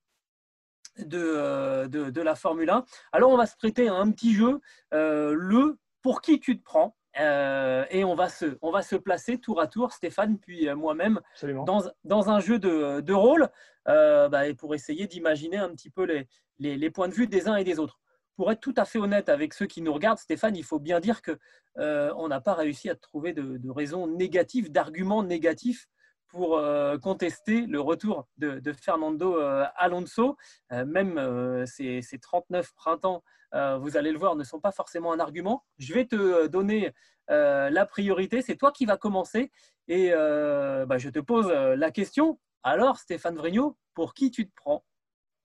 euh, 1.13 1.89
de, 1.89 2.11
de, 2.11 2.21
la 2.21 2.37
Formule 2.37 2.71
1. 2.71 2.85
Alors, 3.13 3.31
on 3.31 3.37
va 3.37 3.47
se 3.47 3.57
prêter 3.57 3.89
à 3.89 3.95
un 3.95 4.11
petit 4.13 4.33
jeu, 4.33 4.61
euh, 4.93 5.35
le 5.37 5.77
pour 6.03 6.21
qui 6.21 6.39
tu 6.39 6.59
te 6.59 6.65
prends. 6.65 6.97
Euh, 7.21 7.85
et 7.91 8.05
on 8.05 8.15
va, 8.15 8.29
se, 8.29 8.59
on 8.63 8.71
va 8.71 8.83
se 8.83 8.97
placer 8.97 9.39
tour 9.39 9.61
à 9.61 9.67
tour, 9.67 9.93
Stéphane, 9.93 10.39
puis 10.39 10.69
moi-même, 10.75 11.21
dans, 11.65 11.83
dans, 12.03 12.31
un 12.31 12.41
jeu 12.41 12.59
de, 12.59 13.01
de 13.01 13.13
rôle, 13.13 13.49
bah, 13.87 14.49
et 14.49 14.55
pour 14.55 14.75
essayer 14.75 15.07
d'imaginer 15.07 15.59
un 15.59 15.71
petit 15.71 15.91
peu 15.91 16.05
les, 16.05 16.29
les, 16.59 16.77
les, 16.77 16.91
points 16.91 17.09
de 17.09 17.15
vue 17.15 17.27
des 17.27 17.49
uns 17.49 17.57
et 17.57 17.65
des 17.65 17.79
autres. 17.79 18.01
Pour 18.37 18.51
être 18.51 18.61
tout 18.61 18.75
à 18.77 18.85
fait 18.85 18.99
honnête 18.99 19.29
avec 19.29 19.55
ceux 19.55 19.67
qui 19.67 19.81
nous 19.81 19.93
regardent, 19.93 20.19
Stéphane, 20.19 20.57
il 20.57 20.65
faut 20.65 20.81
bien 20.81 20.99
dire 20.99 21.23
que 21.23 21.39
on 21.77 22.29
n'a 22.29 22.41
pas 22.41 22.55
réussi 22.55 22.91
à 22.91 22.97
trouver 22.97 23.33
de, 23.33 23.59
de 23.59 23.71
raisons 23.71 24.09
négatives, 24.09 24.73
d'arguments 24.73 25.23
négatifs 25.23 25.89
pour 26.35 26.59
euh, 26.59 26.99
contester 26.99 27.65
le 27.67 27.81
retour 27.81 28.27
de, 28.39 28.61
Fernando 28.73 29.37
euh, 29.37 29.65
Alonso. 29.77 30.37
Euh, 30.73 30.85
même 30.85 31.65
ces, 31.67 32.03
39 32.21 32.73
printemps, 32.75 33.23
vous 33.53 33.97
allez 33.97 34.11
le 34.11 34.19
voir, 34.19 34.35
ne 34.35 34.43
sont 34.43 34.59
pas 34.59 34.73
forcément 34.73 35.13
un 35.13 35.21
argument. 35.21 35.63
Je 35.79 35.95
vais 35.95 36.07
te 36.07 36.49
donner 36.49 36.93
la 37.29 37.87
priorité. 37.87 38.43
C'est 38.43 38.57
toi 38.57 38.73
qui 38.73 38.85
vas 38.85 38.97
commencer. 38.97 39.53
Et 39.87 40.11
bah, 40.11 40.99
je 40.99 41.09
te 41.09 41.21
pose 41.21 41.49
la 41.53 41.93
question. 41.93 42.41
Alors, 42.65 42.99
Stéphane 42.99 43.37
Vrignot, 43.37 43.77
pour 43.95 44.13
qui 44.13 44.33
tu 44.33 44.49
te 44.49 44.55
prends? 44.57 44.85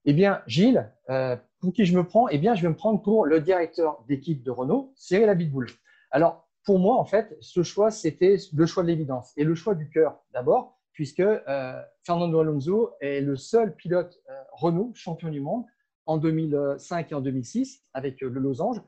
Eh 0.06 0.14
bien, 0.14 0.42
Gilles, 0.48 0.92
pour 1.60 1.72
qui 1.72 1.86
je 1.86 1.96
me 1.96 2.04
prends? 2.04 2.28
Eh 2.30 2.40
bien, 2.40 2.56
je 2.56 2.64
vais 2.64 2.70
me 2.70 2.76
prendre 2.76 3.00
pour 3.00 3.28
le 3.28 3.42
directeur 3.42 4.04
d'équipe 4.08 4.42
de 4.42 4.50
Renault, 4.50 4.92
Cyril 4.96 5.30
Abitboul. 5.30 5.68
Alors, 6.10 6.50
pour 6.66 6.80
moi, 6.80 6.96
en 6.96 7.06
fait, 7.06 7.38
ce 7.42 7.62
choix, 7.62 7.92
c'était 7.92 8.38
le 8.54 8.66
choix 8.66 8.82
de 8.82 8.88
l'évidence 8.88 9.34
et 9.38 9.44
le 9.44 9.54
choix 9.54 9.76
du 9.76 9.88
cœur 9.88 10.20
d'abord 10.34 10.79
puisque 11.00 11.22
euh, 11.22 11.82
Fernando 12.04 12.42
Alonso 12.42 12.92
est 13.00 13.22
le 13.22 13.38
seul 13.38 13.74
pilote 13.74 14.20
euh, 14.30 14.34
Renault 14.52 14.92
champion 14.96 15.30
du 15.30 15.40
monde 15.40 15.64
en 16.06 16.18
2005 16.18 17.14
et 17.14 17.16
en 17.16 17.22
2006 17.22 17.86
avec 17.94 18.22
euh, 18.22 18.28
le 18.28 18.42
Losange. 18.42 18.82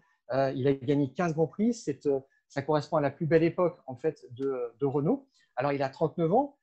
il 0.53 0.67
a 0.67 0.73
gagné 0.73 1.13
15 1.13 1.35
Grands 1.35 1.47
Prix. 1.47 1.73
ça 1.73 2.61
correspond 2.63 2.97
à 2.97 3.01
la 3.01 3.11
plus 3.11 3.27
belle 3.27 3.43
époque 3.43 3.79
en 3.87 3.95
fait 3.95 4.25
de, 4.31 4.73
Renault. 4.81 5.25
Alors, 5.55 5.71
il 5.71 5.81
a 5.81 5.87
39 5.87 6.33
ans. 6.33 6.57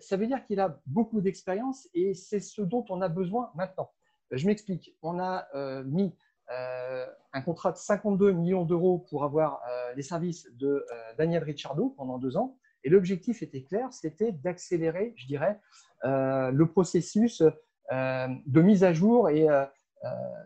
ça 0.00 0.16
veut 0.16 0.26
dire 0.26 0.44
qu'il 0.44 0.58
a 0.58 0.80
beaucoup 0.86 1.20
d'expérience 1.20 1.88
et 1.94 2.12
c'est 2.14 2.40
ce 2.40 2.60
dont 2.60 2.84
on 2.88 3.00
a 3.00 3.08
besoin 3.08 3.52
maintenant. 3.54 3.92
Je 4.32 4.44
m'explique. 4.48 4.96
On 5.02 5.20
a 5.20 5.46
mis 5.84 6.12
un 6.50 7.42
contrat 7.42 7.70
de 7.70 7.76
52 7.76 8.32
millions 8.32 8.64
d'euros 8.64 9.06
pour 9.10 9.22
avoir 9.22 9.62
les 9.94 10.02
services 10.02 10.48
de 10.54 10.84
Daniel 11.18 11.44
Ricciardo 11.44 11.94
pendant 11.96 12.18
deux 12.18 12.36
ans. 12.36 12.58
Et 12.84 12.90
l'objectif 12.90 13.42
était 13.42 13.62
clair, 13.62 13.92
c'était 13.92 14.32
d'accélérer, 14.32 15.14
je 15.16 15.26
dirais, 15.26 15.60
le 16.04 16.64
processus 16.64 17.42
de 17.90 18.62
mise 18.62 18.84
à 18.84 18.92
jour 18.92 19.28
et 19.28 19.46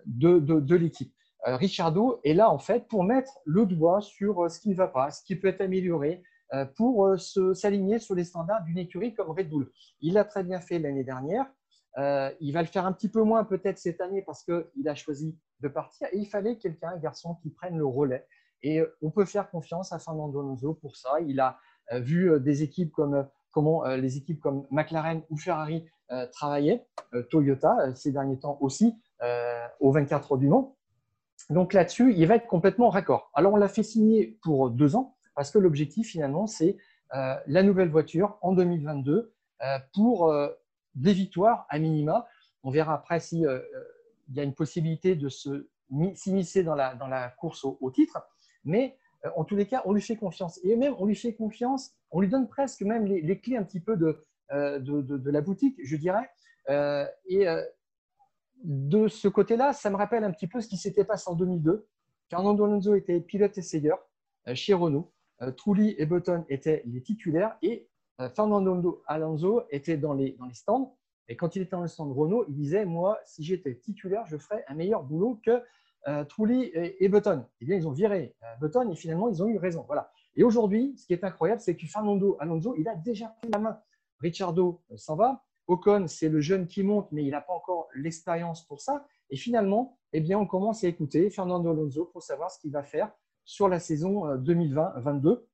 de, 0.07 0.39
de 0.39 0.77
l'équipe. 0.77 1.15
Ricciardo 1.45 2.21
est 2.25 2.35
là 2.35 2.51
en 2.51 2.59
fait 2.59 2.87
pour 2.89 3.05
mettre 3.05 3.41
le 3.45 3.67
doigt 3.67 4.01
sur 4.01 4.51
ce 4.51 4.61
qui 4.61 4.71
ne 4.71 4.75
va 4.75 4.89
pas, 4.89 5.11
ce 5.11 5.23
qui 5.25 5.37
peut 5.37 5.49
être 5.49 5.61
amélioré, 5.61 6.23
euh, 6.55 6.67
pour 6.67 7.07
euh, 7.07 7.17
s'aligner 7.55 7.99
sur 7.99 8.15
les 8.15 8.25
standards 8.25 8.63
d'une 8.65 8.77
écurie 8.77 9.15
comme 9.15 9.31
Red 9.31 9.49
Bull. 9.49 9.71
Il 10.03 10.15
l'a 10.15 10.25
très 10.25 10.45
bien 10.45 10.61
fait 10.61 10.79
l'année 10.79 11.05
dernière. 11.05 11.47
Euh, 11.97 12.31
il 12.41 12.53
va 12.53 12.61
le 12.61 12.69
faire 12.69 12.85
un 12.85 12.93
petit 12.93 13.09
peu 13.09 13.23
moins 13.23 13.45
peut-être 13.45 13.79
cette 13.79 14.03
année 14.03 14.21
parce 14.21 14.45
qu'il 14.45 14.87
a 14.87 14.95
choisi 14.95 15.39
de 15.61 15.69
partir. 15.69 16.09
Et 16.13 16.19
il 16.19 16.27
fallait 16.27 16.59
quelqu'un, 16.59 16.91
un 16.91 16.99
garçon, 16.99 17.37
qui 17.37 17.49
prenne 17.49 17.79
le 17.79 17.87
relais. 17.87 18.27
Et 18.63 18.83
on 19.01 19.11
peut 19.11 19.25
faire 19.25 19.51
confiance 19.51 19.93
à 19.93 19.99
Fernando 19.99 20.41
Alonso 20.41 20.75
pour 20.75 20.95
ça. 20.95 21.21
Il 21.27 21.41
a 21.41 21.59
vu 21.91 22.41
des 22.41 22.63
équipes 22.63 22.93
comme 22.93 23.27
comment 23.51 23.85
les 23.87 24.17
équipes 24.17 24.41
comme 24.41 24.67
McLaren 24.71 25.23
ou 25.31 25.37
Ferrari 25.37 25.85
travaillaient, 26.33 26.87
Toyota 27.31 27.95
ces 27.95 28.13
derniers 28.13 28.39
temps 28.39 28.59
aussi, 28.61 28.95
au 29.81 29.93
24 29.93 30.33
heures 30.33 30.39
du 30.39 30.49
Mans. 30.49 30.77
Donc 31.51 31.73
là-dessus, 31.73 32.15
il 32.15 32.27
va 32.27 32.37
être 32.37 32.47
complètement 32.47 32.89
raccord. 32.89 33.31
Alors 33.35 33.53
on 33.53 33.57
l'a 33.57 33.69
fait 33.69 33.83
signer 33.83 34.39
pour 34.43 34.71
deux 34.71 34.97
ans 34.97 35.17
parce 35.35 35.51
que 35.51 35.59
l'objectif 35.59 36.09
finalement, 36.09 36.47
c'est 36.47 36.77
euh, 37.15 37.35
la 37.47 37.63
nouvelle 37.63 37.91
voiture 37.91 38.39
en 38.41 38.53
2022 38.53 39.33
euh, 39.63 39.79
pour 39.93 40.31
euh, 40.31 40.49
des 40.95 41.13
victoires 41.13 41.67
à 41.69 41.79
minima. 41.79 42.27
On 42.63 42.71
verra 42.71 42.95
après 42.95 43.21
s'il 43.21 43.41
y 44.33 44.41
a 44.41 44.43
une 44.43 44.55
possibilité 44.55 45.15
de 45.17 45.29
s'immiscer 46.15 46.63
dans 46.63 46.75
la, 46.75 46.95
dans 46.95 47.09
la 47.09 47.29
course 47.29 47.65
au, 47.65 47.91
titre, 47.91 48.27
mais 48.65 48.97
en 49.37 49.45
tous 49.45 49.57
les 49.57 49.67
cas, 49.67 49.83
on 49.85 49.93
lui 49.93 50.03
fait 50.03 50.17
confiance. 50.17 50.61
Et 50.65 50.77
même, 50.77 50.95
on 50.99 51.07
lui 51.07 51.15
fait 51.15 51.35
confiance, 51.35 51.95
on 52.11 52.21
lui 52.21 52.29
donne 52.29 52.49
presque 52.49 52.83
même 52.83 53.07
les, 53.07 53.41
clés 53.41 53.57
un 53.57 53.63
petit 53.63 53.81
peu 53.81 53.97
de, 53.97 54.25
de, 54.51 55.01
de, 55.01 55.31
la 55.31 55.41
boutique, 55.41 55.77
je 55.83 55.97
dirais. 55.97 56.29
et 57.27 57.47
de 58.65 59.09
ce 59.09 59.29
côté-là, 59.29 59.73
ça 59.73 59.91
me 59.91 59.97
rappelle 59.97 60.25
un 60.25 60.33
petit 60.33 60.47
peu 60.47 60.61
ce 60.61 60.69
qui 60.69 60.77
s'était 60.77 61.05
passé 61.05 61.31
en 61.31 61.35
2002. 61.35 61.87
Fernando 62.29 62.65
Alonso 62.65 62.95
était 62.95 63.21
pilote 63.21 63.57
essayeur 63.59 63.99
chez 64.55 64.75
Renault. 64.75 65.13
Euh, 65.43 65.51
Trulli 65.51 65.95
et 65.99 66.07
Button 66.07 66.45
étaient 66.49 66.83
les 66.87 67.03
titulaires 67.03 67.57
et 67.63 67.89
euh, 68.21 68.29
Fernando 68.31 69.03
Alonso 69.07 69.63
était 69.71 69.97
dans 69.97 70.15
les, 70.15 70.33
dans 70.33 70.47
les 70.47 70.55
stands. 70.55 70.97
Et 71.29 71.37
quand 71.37 71.57
il 71.57 71.63
était 71.63 71.73
dans 71.73 71.83
le 71.83 71.89
stand 71.89 72.13
Renault, 72.13 72.45
il 72.49 72.55
disait 72.55 72.85
Moi, 72.85 73.19
si 73.25 73.43
j'étais 73.43 73.75
titulaire, 73.77 74.25
je 74.27 74.37
ferais 74.37 74.65
un 74.69 74.75
meilleur 74.75 75.03
boulot 75.03 75.41
que 75.45 75.63
euh, 76.09 76.25
Trulli 76.25 76.71
et, 76.75 77.09
Button. 77.09 77.45
Eh 77.61 77.65
bien, 77.65 77.77
ils 77.77 77.87
ont 77.87 77.93
viré 77.93 78.35
Button 78.61 78.91
et 78.91 78.97
finalement, 78.97 79.29
ils 79.29 79.43
ont 79.43 79.49
eu 79.49 79.59
raison. 79.59 79.85
Voilà. 79.87 80.11
Et 80.35 80.45
aujourd'hui, 80.45 80.95
ce 80.97 81.07
qui 81.07 81.13
est 81.13 81.25
incroyable, 81.25 81.61
c'est 81.61 81.77
que 81.77 81.87
Fernando 81.87 82.37
Alonso, 82.41 82.75
il 82.77 82.89
a 82.89 82.95
déjà 82.95 83.29
pris 83.41 83.51
la 83.51 83.59
main. 83.59 83.79
Ricciardo 84.21 84.83
s'en 84.97 85.17
va. 85.17 85.45
Ocon, 85.67 86.07
c'est 86.09 86.29
le 86.29 86.41
jeune 86.41 86.67
qui 86.67 86.83
monte, 86.83 87.11
mais 87.13 87.25
il 87.25 87.31
n'a 87.31 87.41
pas 87.41 87.53
encore 87.53 87.89
l'expérience 87.95 88.67
pour 88.67 88.81
ça. 88.81 89.07
Et 89.31 89.37
finalement, 89.37 89.99
eh 90.13 90.21
bien, 90.21 90.39
on 90.39 90.47
commence 90.47 90.85
à 90.85 90.89
écouter 90.89 91.31
Fernando 91.31 91.71
Alonso 91.71 92.07
pour 92.07 92.23
savoir 92.23 92.51
ce 92.51 92.59
qu'il 92.59 92.73
va 92.73 92.83
faire 92.83 93.11
sur 93.45 93.69
la 93.69 93.79
saison 93.79 94.37
2020-22 94.37 95.27
euh, 95.27 95.49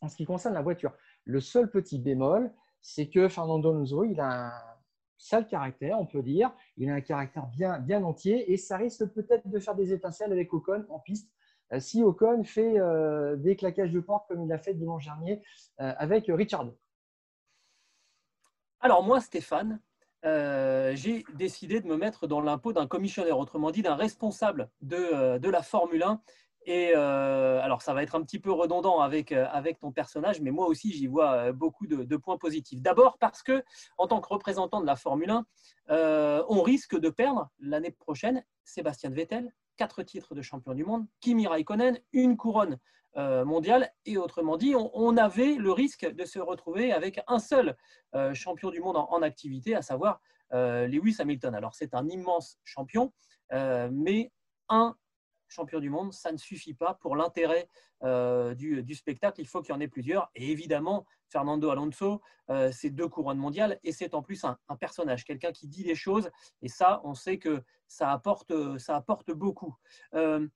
en 0.00 0.08
ce 0.08 0.16
qui 0.16 0.24
concerne 0.24 0.54
la 0.54 0.62
voiture. 0.62 0.92
Le 1.24 1.40
seul 1.40 1.70
petit 1.70 1.98
bémol, 1.98 2.52
c'est 2.80 3.08
que 3.08 3.28
Fernando 3.28 3.70
Alonso, 3.70 4.04
il 4.04 4.20
a 4.20 4.48
un 4.48 4.73
sale 5.16 5.46
caractère, 5.46 5.98
on 5.98 6.06
peut 6.06 6.22
dire. 6.22 6.52
Il 6.76 6.90
a 6.90 6.94
un 6.94 7.00
caractère 7.00 7.46
bien, 7.46 8.02
entier 8.02 8.52
et 8.52 8.56
ça 8.56 8.76
risque 8.76 9.06
peut-être 9.06 9.48
de 9.48 9.58
faire 9.58 9.74
des 9.74 9.92
étincelles 9.92 10.32
avec 10.32 10.52
Ocon 10.52 10.84
en 10.88 10.98
piste. 10.98 11.30
Euh, 11.72 11.80
si 11.80 12.02
Ocon 12.02 12.44
fait 12.44 12.78
euh, 12.78 13.36
des 13.36 13.56
claquages 13.56 13.92
de 13.92 14.00
porte 14.00 14.28
comme 14.28 14.42
il 14.42 14.48
l'a 14.48 14.58
fait 14.58 14.74
dimanche 14.74 15.04
dernier 15.04 15.42
avec 15.78 16.26
Richard. 16.28 16.66
Alors 18.80 19.02
moi, 19.02 19.20
Stéphane, 19.20 19.80
j'ai 20.22 21.24
décidé 21.34 21.80
de 21.80 21.86
me 21.86 21.96
mettre 21.96 22.26
dans 22.26 22.40
l'impôt 22.40 22.72
d'un 22.72 22.86
commissionnaire, 22.86 23.38
autrement 23.38 23.70
dit 23.70 23.82
d'un 23.82 23.94
responsable 23.96 24.70
de, 24.82 25.38
de, 25.38 25.48
la 25.48 25.62
Formule 25.62 26.02
1 26.02 26.20
et 26.66 26.92
euh, 26.96 27.60
alors, 27.60 27.82
ça 27.82 27.92
va 27.92 28.02
être 28.02 28.14
un 28.14 28.22
petit 28.22 28.38
peu 28.38 28.50
redondant 28.50 29.00
avec, 29.00 29.32
euh, 29.32 29.46
ton 29.80 29.92
personnage, 29.92 30.40
mais 30.40 30.50
moi 30.50 30.66
aussi, 30.66 30.92
j'y 30.92 31.06
vois 31.06 31.32
euh, 31.32 31.52
beaucoup 31.52 31.86
de, 31.86 32.16
points 32.16 32.38
positifs. 32.38 32.80
D'abord 32.80 33.18
parce 33.18 33.42
que, 33.42 33.62
en 33.98 34.06
tant 34.06 34.20
que 34.20 34.28
représentant 34.28 34.80
de 34.80 34.86
la 34.86 34.96
Formule 34.96 35.30
1, 35.30 36.44
on 36.48 36.62
risque 36.62 36.98
de 36.98 37.10
perdre 37.10 37.50
l'année 37.58 37.90
prochaine 37.90 38.44
Sébastien 38.64 39.10
Vettel, 39.10 39.52
quatre 39.76 40.02
titres 40.02 40.34
de 40.34 40.42
champion 40.42 40.74
du 40.74 40.84
monde, 40.84 41.06
Kimi 41.20 41.46
Raikkonen, 41.46 41.98
une 42.12 42.36
couronne 42.36 42.78
mondiale. 43.16 43.90
Et 44.06 44.16
autrement 44.16 44.56
dit, 44.56 44.74
on, 44.76 45.16
avait 45.16 45.54
le 45.54 45.72
risque 45.72 46.06
de 46.06 46.24
se 46.24 46.38
retrouver 46.38 46.92
avec 46.92 47.20
un 47.26 47.38
seul 47.38 47.76
champion 48.32 48.70
du 48.70 48.80
monde 48.80 48.96
en 48.96 49.22
activité, 49.22 49.74
à 49.74 49.82
savoir 49.82 50.20
Lewis 50.52 51.16
Hamilton. 51.18 51.54
Alors, 51.54 51.74
c'est 51.74 51.94
un 51.94 52.08
immense 52.08 52.58
champion, 52.64 53.12
mais 53.50 54.32
un 54.68 54.96
champion 55.54 55.80
du 55.80 55.90
monde, 55.90 56.12
ça 56.12 56.32
ne 56.32 56.36
suffit 56.36 56.74
pas 56.74 56.94
pour 56.94 57.16
l'intérêt 57.16 57.68
euh, 58.02 58.54
du, 58.54 58.94
spectacle. 58.94 59.40
Il 59.40 59.46
faut 59.46 59.62
qu'il 59.62 59.74
y 59.74 59.76
en 59.76 59.80
ait 59.80 59.88
plusieurs. 59.88 60.30
Et 60.34 60.50
évidemment, 60.50 61.06
Fernando 61.28 61.70
Alonso, 61.70 62.20
euh, 62.50 62.70
c'est 62.72 62.90
deux 62.90 63.08
couronnes 63.08 63.38
mondiales 63.38 63.78
et 63.82 63.92
c'est 63.92 64.14
en 64.14 64.22
plus 64.22 64.44
un, 64.44 64.58
personnage, 64.78 65.24
quelqu'un 65.24 65.52
qui 65.52 65.68
dit 65.68 65.84
les 65.84 65.94
choses. 65.94 66.30
Et 66.60 66.68
ça, 66.68 67.00
on 67.04 67.14
sait 67.14 67.38
que 67.38 67.62
ça 67.88 68.10
apporte, 68.12 68.52
apporte 68.88 69.30
beaucoup. 69.30 69.74
Euh, 70.14 70.46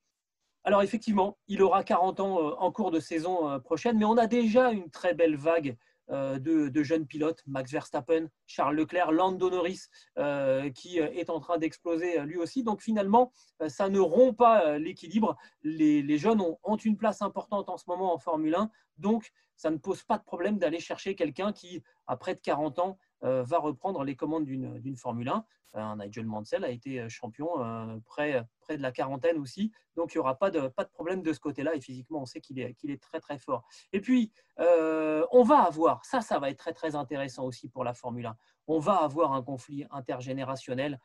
alors 0.65 0.83
effectivement, 0.83 1.39
il 1.47 1.63
aura 1.63 1.85
40 1.85 2.21
ans 2.21 2.59
en 2.59 2.73
cours 2.73 2.91
de 2.91 3.01
saison 3.01 3.59
prochaine, 3.61 3.97
mais 3.97 4.05
on 4.05 4.19
a 4.19 4.27
déjà 4.27 4.71
une 4.71 4.91
très 4.91 5.15
belle 5.15 5.37
vague 5.37 5.79
euh, 6.11 6.39
de, 6.39 6.83
jeunes 6.83 7.07
pilotes, 7.07 7.43
Max 7.47 7.71
Verstappen, 7.71 8.29
Charles 8.47 8.77
Leclerc, 8.77 9.13
Lando 9.13 9.51
Norris, 9.51 9.83
euh, 10.19 10.71
qui 10.71 11.01
euh, 11.01 11.11
est 11.13 11.29
en 11.29 11.41
train 11.41 11.59
d'exploser 11.59 12.21
lui 12.21 12.37
aussi. 12.39 12.63
Donc 12.63 12.81
finalement, 12.83 13.33
ça 13.69 13.89
ne 13.89 14.01
rompt 14.01 14.37
pas 14.37 14.79
l'équilibre. 14.79 15.37
Les, 15.63 16.19
jeunes 16.19 16.41
ont, 16.41 16.59
ont, 16.65 16.77
une 16.77 16.97
place 16.97 17.23
importante 17.23 17.69
en 17.69 17.77
ce 17.77 17.85
moment 17.89 18.15
en 18.15 18.19
Formule 18.19 18.55
1, 18.55 18.71
donc 18.97 19.33
ça 19.57 19.71
ne 19.71 19.77
pose 19.77 20.03
pas 20.05 20.19
de 20.19 20.25
problème 20.25 20.59
d'aller 20.59 20.81
chercher 20.81 21.15
quelqu'un 21.15 21.53
qui, 21.53 21.83
à 22.07 22.17
près 22.17 22.35
de 22.35 22.41
40 22.41 22.79
ans, 22.79 22.99
va 23.23 23.59
reprendre 23.59 24.05
les 24.05 24.17
commandes 24.17 24.45
d'une 24.45 24.97
Formule 24.97 25.29
1. 25.29 25.45
Euh, 25.77 25.97
Nigel 25.97 26.27
Mansell 26.27 26.65
a 26.65 26.71
été 26.71 27.01
euh, 27.01 27.09
champion 27.09 27.63
euh, 27.63 27.99
près, 28.07 28.43
près 28.61 28.77
de 28.77 28.83
la 28.83 28.93
quarantaine 28.93 29.39
aussi. 29.39 29.73
Donc, 29.97 30.15
il 30.15 30.19
n'y 30.19 30.21
aura 30.21 30.39
pas 30.39 30.51
de, 30.51 30.69
pas 30.69 30.85
de 30.85 30.91
problème 30.91 31.23
de 31.23 31.33
ce 31.33 31.41
côté-là. 31.41 31.75
Et 31.75 31.81
physiquement, 31.81 32.23
on 32.23 32.27
sait 32.27 32.41
qu'il 32.41 32.59
est, 32.59 32.77
est 32.85 33.03
très, 33.03 33.21
très 33.21 33.39
fort. 33.39 33.65
Et 33.93 34.01
puis, 34.01 34.33
on 34.59 35.43
va 35.43 35.59
avoir, 35.59 36.05
ça, 36.05 36.21
ça 36.21 36.39
va 36.39 36.51
être 36.51 36.59
très, 36.59 36.73
très 36.73 36.97
intéressant 36.97 37.45
aussi 37.45 37.69
pour 37.69 37.85
la 37.85 37.95
Formule 37.95 38.27
1. 38.27 38.37
On 38.67 38.79
va 38.79 38.95
avoir 38.97 39.33
un 39.33 39.43
conflit 39.43 39.87
intergénérationnel 39.91 40.99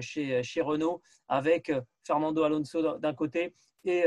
chez, 0.00 0.42
chez 0.42 0.60
Renault 0.60 1.00
avec 1.28 1.72
Fernando 2.02 2.42
Alonso 2.42 2.98
d'un 2.98 3.14
côté 3.14 3.54
et 3.84 4.00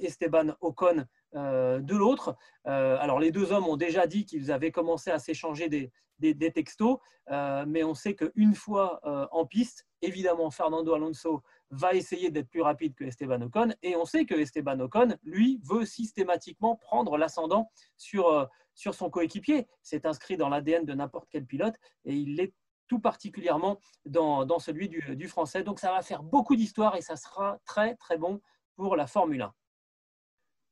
Esteban 0.00 0.54
Ocon 0.60 1.04
de 1.34 1.96
l'autre. 1.96 2.36
alors 2.64 3.18
les 3.18 3.30
deux 3.30 3.52
hommes 3.52 3.66
ont 3.66 3.76
déjà 3.76 4.06
dit 4.06 4.24
qu'ils 4.24 4.52
avaient 4.52 4.70
commencé 4.72 5.10
à 5.10 5.18
s'échanger 5.18 5.68
des, 5.68 6.52
textos, 6.52 6.98
euh, 7.30 7.64
mais 7.66 7.82
on 7.84 7.94
sait 7.94 8.14
qu'une 8.14 8.54
fois 8.54 9.00
euh, 9.04 9.26
en 9.32 9.46
piste, 9.46 9.86
évidemment, 10.02 10.50
Fernando 10.50 10.94
Alonso 10.94 11.42
va 11.70 11.94
essayer 11.94 12.30
d'être 12.30 12.48
plus 12.48 12.62
rapide 12.62 12.94
que 12.94 13.04
Esteban 13.04 13.40
Ocon, 13.42 13.74
et 13.82 13.96
on 13.96 14.04
sait 14.04 14.24
que 14.24 14.34
Esteban 14.34 14.78
Ocon, 14.80 15.16
lui, 15.22 15.60
veut 15.64 15.84
systématiquement 15.84 16.76
prendre 16.76 17.16
l'ascendant 17.16 17.70
sur, 17.96 18.28
euh, 18.28 18.44
sur 18.74 18.94
son 18.94 19.10
coéquipier. 19.10 19.66
C'est 19.82 20.06
inscrit 20.06 20.36
dans 20.36 20.48
l'ADN 20.48 20.84
de 20.84 20.94
n'importe 20.94 21.28
quel 21.30 21.46
pilote, 21.46 21.74
et 22.04 22.14
il 22.14 22.36
l'est 22.36 22.54
tout 22.88 23.00
particulièrement 23.00 23.78
dans, 24.04 24.44
dans 24.44 24.58
celui 24.58 24.88
du, 24.88 25.16
du 25.16 25.28
français. 25.28 25.62
Donc 25.62 25.80
ça 25.80 25.92
va 25.92 26.02
faire 26.02 26.22
beaucoup 26.22 26.56
d'histoire 26.56 26.94
et 26.94 27.00
ça 27.00 27.16
sera 27.16 27.58
très 27.64 27.94
très 27.96 28.18
bon 28.18 28.42
pour 28.76 28.96
la 28.96 29.06
Formule 29.06 29.42
1. 29.42 29.54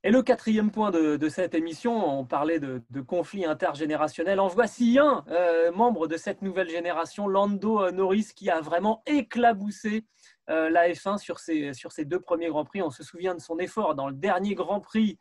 Et 0.03 0.11
le 0.11 0.23
quatrième 0.23 0.71
point 0.71 0.91
de, 0.91 1.29
cette 1.29 1.55
émission, 1.55 2.21
on 2.21 2.25
parlait 2.25 2.59
de, 2.59 3.01
conflits 3.07 3.45
intergénérationnels. 3.45 4.41
En 4.41 4.49
voici 4.49 4.99
un 4.99 5.25
euh, 5.29 5.71
membre 5.73 6.07
de 6.07 6.17
cette 6.17 6.41
nouvelle 6.41 6.71
génération, 6.71 7.29
Lando 7.29 7.83
euh, 7.83 7.91
Norris, 7.91 8.29
qui 8.35 8.49
a 8.49 8.63
vraiment 8.63 9.03
éclaboussé 9.05 10.07
euh, 10.49 10.71
la 10.71 10.89
F1 10.89 11.19
sur 11.19 11.39
ses, 11.39 12.05
deux 12.07 12.19
premiers 12.21 12.49
Grands 12.49 12.65
Prix. 12.65 12.81
On 12.81 12.89
se 12.89 13.03
souvient 13.03 13.35
de 13.35 13.41
son 13.41 13.59
effort 13.59 13.95
dans 13.95 14.09
le 14.09 14.15
dernier 14.15 14.55
Grand 14.55 14.81
Prix 14.81 15.19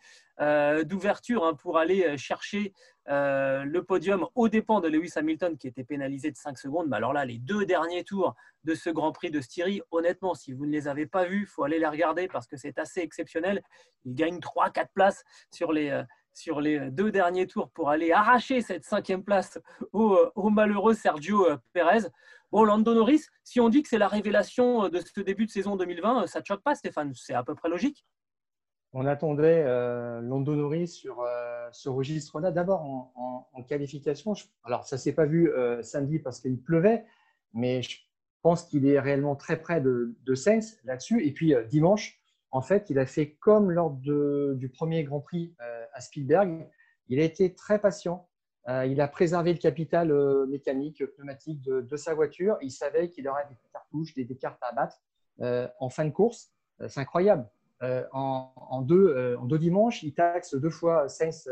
d'ouverture 0.85 1.43
hein, 1.43 1.53
pour 1.53 1.77
aller 1.77 2.17
euh, 3.09 3.63
le 3.63 3.83
podium 3.83 4.27
aux 4.35 4.49
dépens 4.49 4.81
de 4.81 4.87
Lewis 4.87 5.13
Hamilton 5.15 5.57
qui 5.57 5.67
était 5.67 5.83
pénalisé 5.83 6.31
de 6.31 6.37
5 6.37 6.57
secondes. 6.57 6.87
Mais 6.89 6.97
alors 6.97 7.13
là, 7.13 7.25
les 7.25 7.39
deux 7.39 7.65
derniers 7.65 8.03
tours 8.03 8.35
de 8.63 8.75
ce 8.75 8.89
Grand 8.89 9.11
Prix 9.11 9.31
de 9.31 9.41
Styrie, 9.41 9.81
honnêtement, 9.91 10.35
si 10.35 10.53
vous 10.53 10.65
ne 10.65 10.71
les 10.71 10.87
avez 10.87 11.05
pas 11.05 11.25
vus, 11.25 11.41
il 11.41 11.47
faut 11.47 11.63
aller 11.63 11.79
les 11.79 11.87
regarder 11.87 12.27
parce 12.27 12.47
que 12.47 12.57
c'est 12.57 12.77
assez 12.77 12.99
exceptionnel. 13.01 13.61
Il 14.05 14.15
gagne 14.15 14.37
3-4 14.37 14.87
places 14.93 15.23
sur 15.51 15.71
les, 15.71 16.03
sur 16.33 16.61
les 16.61 16.91
deux 16.91 17.11
derniers 17.11 17.47
tours 17.47 17.69
pour 17.71 17.89
aller 17.89 18.11
arracher 18.11 18.61
cette 18.61 18.85
cinquième 18.85 19.23
place 19.23 19.59
au, 19.91 20.17
au 20.35 20.49
malheureux 20.49 20.93
Sergio 20.93 21.47
Perez. 21.73 22.07
Bon, 22.51 22.63
Lando 22.63 22.93
Norris, 22.93 23.25
si 23.43 23.59
on 23.59 23.69
dit 23.69 23.83
que 23.83 23.89
c'est 23.89 23.97
la 23.97 24.07
révélation 24.07 24.89
de 24.89 24.99
ce 24.99 25.21
début 25.21 25.45
de 25.45 25.51
saison 25.51 25.75
2020, 25.75 26.27
ça 26.27 26.39
ne 26.39 26.45
choque 26.45 26.63
pas, 26.63 26.75
Stéphane 26.75 27.13
C'est 27.15 27.33
à 27.33 27.43
peu 27.43 27.55
près 27.55 27.69
logique 27.69 28.05
On 28.93 29.05
attendait 29.05 29.63
euh, 29.65 30.19
Lando 30.21 30.55
Norris 30.55 30.87
sur 30.87 31.21
euh, 31.21 31.69
ce 31.71 31.89
registre-là, 31.89 32.51
d'abord 32.51 32.81
en, 32.81 33.63
qualification. 33.67 34.33
Alors, 34.63 34.85
ça 34.85 34.95
ne 34.95 35.01
s'est 35.01 35.11
pas 35.11 35.25
vu 35.25 35.51
euh, 35.51 35.83
samedi 35.83 36.17
parce 36.17 36.39
qu'il 36.39 36.57
pleuvait, 36.59 37.05
mais 37.53 37.81
je 37.81 37.97
pense 38.41 38.63
qu'il 38.63 38.87
est 38.87 38.99
réellement 38.99 39.35
très 39.35 39.59
près 39.59 39.81
de, 39.81 40.15
de 40.23 40.33
Sainz 40.33 40.79
là-dessus. 40.85 41.25
Et 41.25 41.33
puis, 41.33 41.53
dimanche, 41.69 42.19
en 42.51 42.61
fait, 42.61 42.89
il 42.89 42.97
a 42.97 43.05
fait 43.05 43.33
comme 43.33 43.69
lors 43.69 43.91
du 43.91 44.69
premier 44.69 45.03
Grand 45.03 45.19
Prix 45.19 45.53
à 45.93 45.99
Spielberg. 45.99 46.67
Il 47.09 47.19
a 47.19 47.23
été 47.23 47.53
très 47.53 47.79
patient 47.79 48.29
euh, 48.69 48.85
il 48.85 49.01
a 49.01 49.07
préservé 49.07 49.53
le 49.53 49.59
capital 49.59 50.11
euh, 50.11 50.45
mécanique, 50.45 51.03
pneumatique 51.15 51.61
de, 51.61 51.97
sa 51.97 52.13
voiture. 52.13 52.57
Il 52.61 52.71
savait 52.71 53.09
qu'il 53.09 53.27
aurait 53.27 53.47
des 53.49 53.55
cartouches, 53.71 54.13
des, 54.13 54.37
cartes 54.37 54.61
à 54.61 54.73
battre 54.73 55.01
euh, 55.41 55.67
en 55.79 55.89
fin 55.89 56.05
de 56.05 56.11
course. 56.11 56.51
C'est 56.87 56.99
incroyable. 56.99 57.49
En, 57.81 58.81
deux, 58.81 59.37
en, 59.39 59.45
deux, 59.45 59.57
dimanches, 59.57 60.03
il 60.03 60.13
taxe 60.13 60.53
deux 60.53 60.69
fois 60.69 61.07
Sainz 61.07 61.49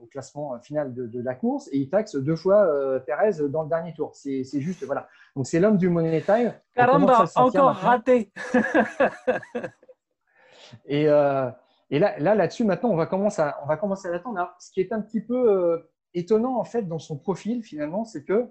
au 0.00 0.06
classement 0.06 0.58
final 0.58 0.92
de, 0.92 1.22
la 1.22 1.36
course 1.36 1.68
et 1.70 1.78
il 1.78 1.88
taxe 1.88 2.16
deux 2.16 2.34
fois 2.34 3.00
Perez 3.06 3.48
dans 3.48 3.62
le 3.62 3.68
dernier 3.68 3.94
tour. 3.94 4.10
C'est 4.14 4.60
juste, 4.60 4.82
voilà. 4.84 5.06
Donc 5.36 5.46
c'est 5.46 5.60
l'homme 5.60 5.76
du 5.76 5.88
money 5.88 6.20
time. 6.20 6.52
Caramba, 6.74 7.26
encore 7.36 7.76
raté. 7.76 8.32
et, 10.86 11.04
et, 11.04 11.98
là, 11.98 12.18
là, 12.18 12.34
là-dessus, 12.34 12.64
maintenant, 12.64 12.90
on 12.90 12.96
va 12.96 13.06
commencer 13.06 13.42
à, 13.42 13.60
on 13.62 13.66
va 13.66 13.76
commencer 13.76 14.08
à 14.08 14.10
l'attendre. 14.10 14.52
Ce 14.58 14.72
qui 14.72 14.80
est 14.80 14.92
un 14.92 15.00
petit 15.00 15.20
peu 15.20 15.80
étonnant 16.14 16.58
en 16.58 16.64
fait 16.64 16.82
dans 16.82 16.98
son 16.98 17.16
profil 17.16 17.62
finalement, 17.62 18.04
c'est 18.04 18.24
que 18.24 18.48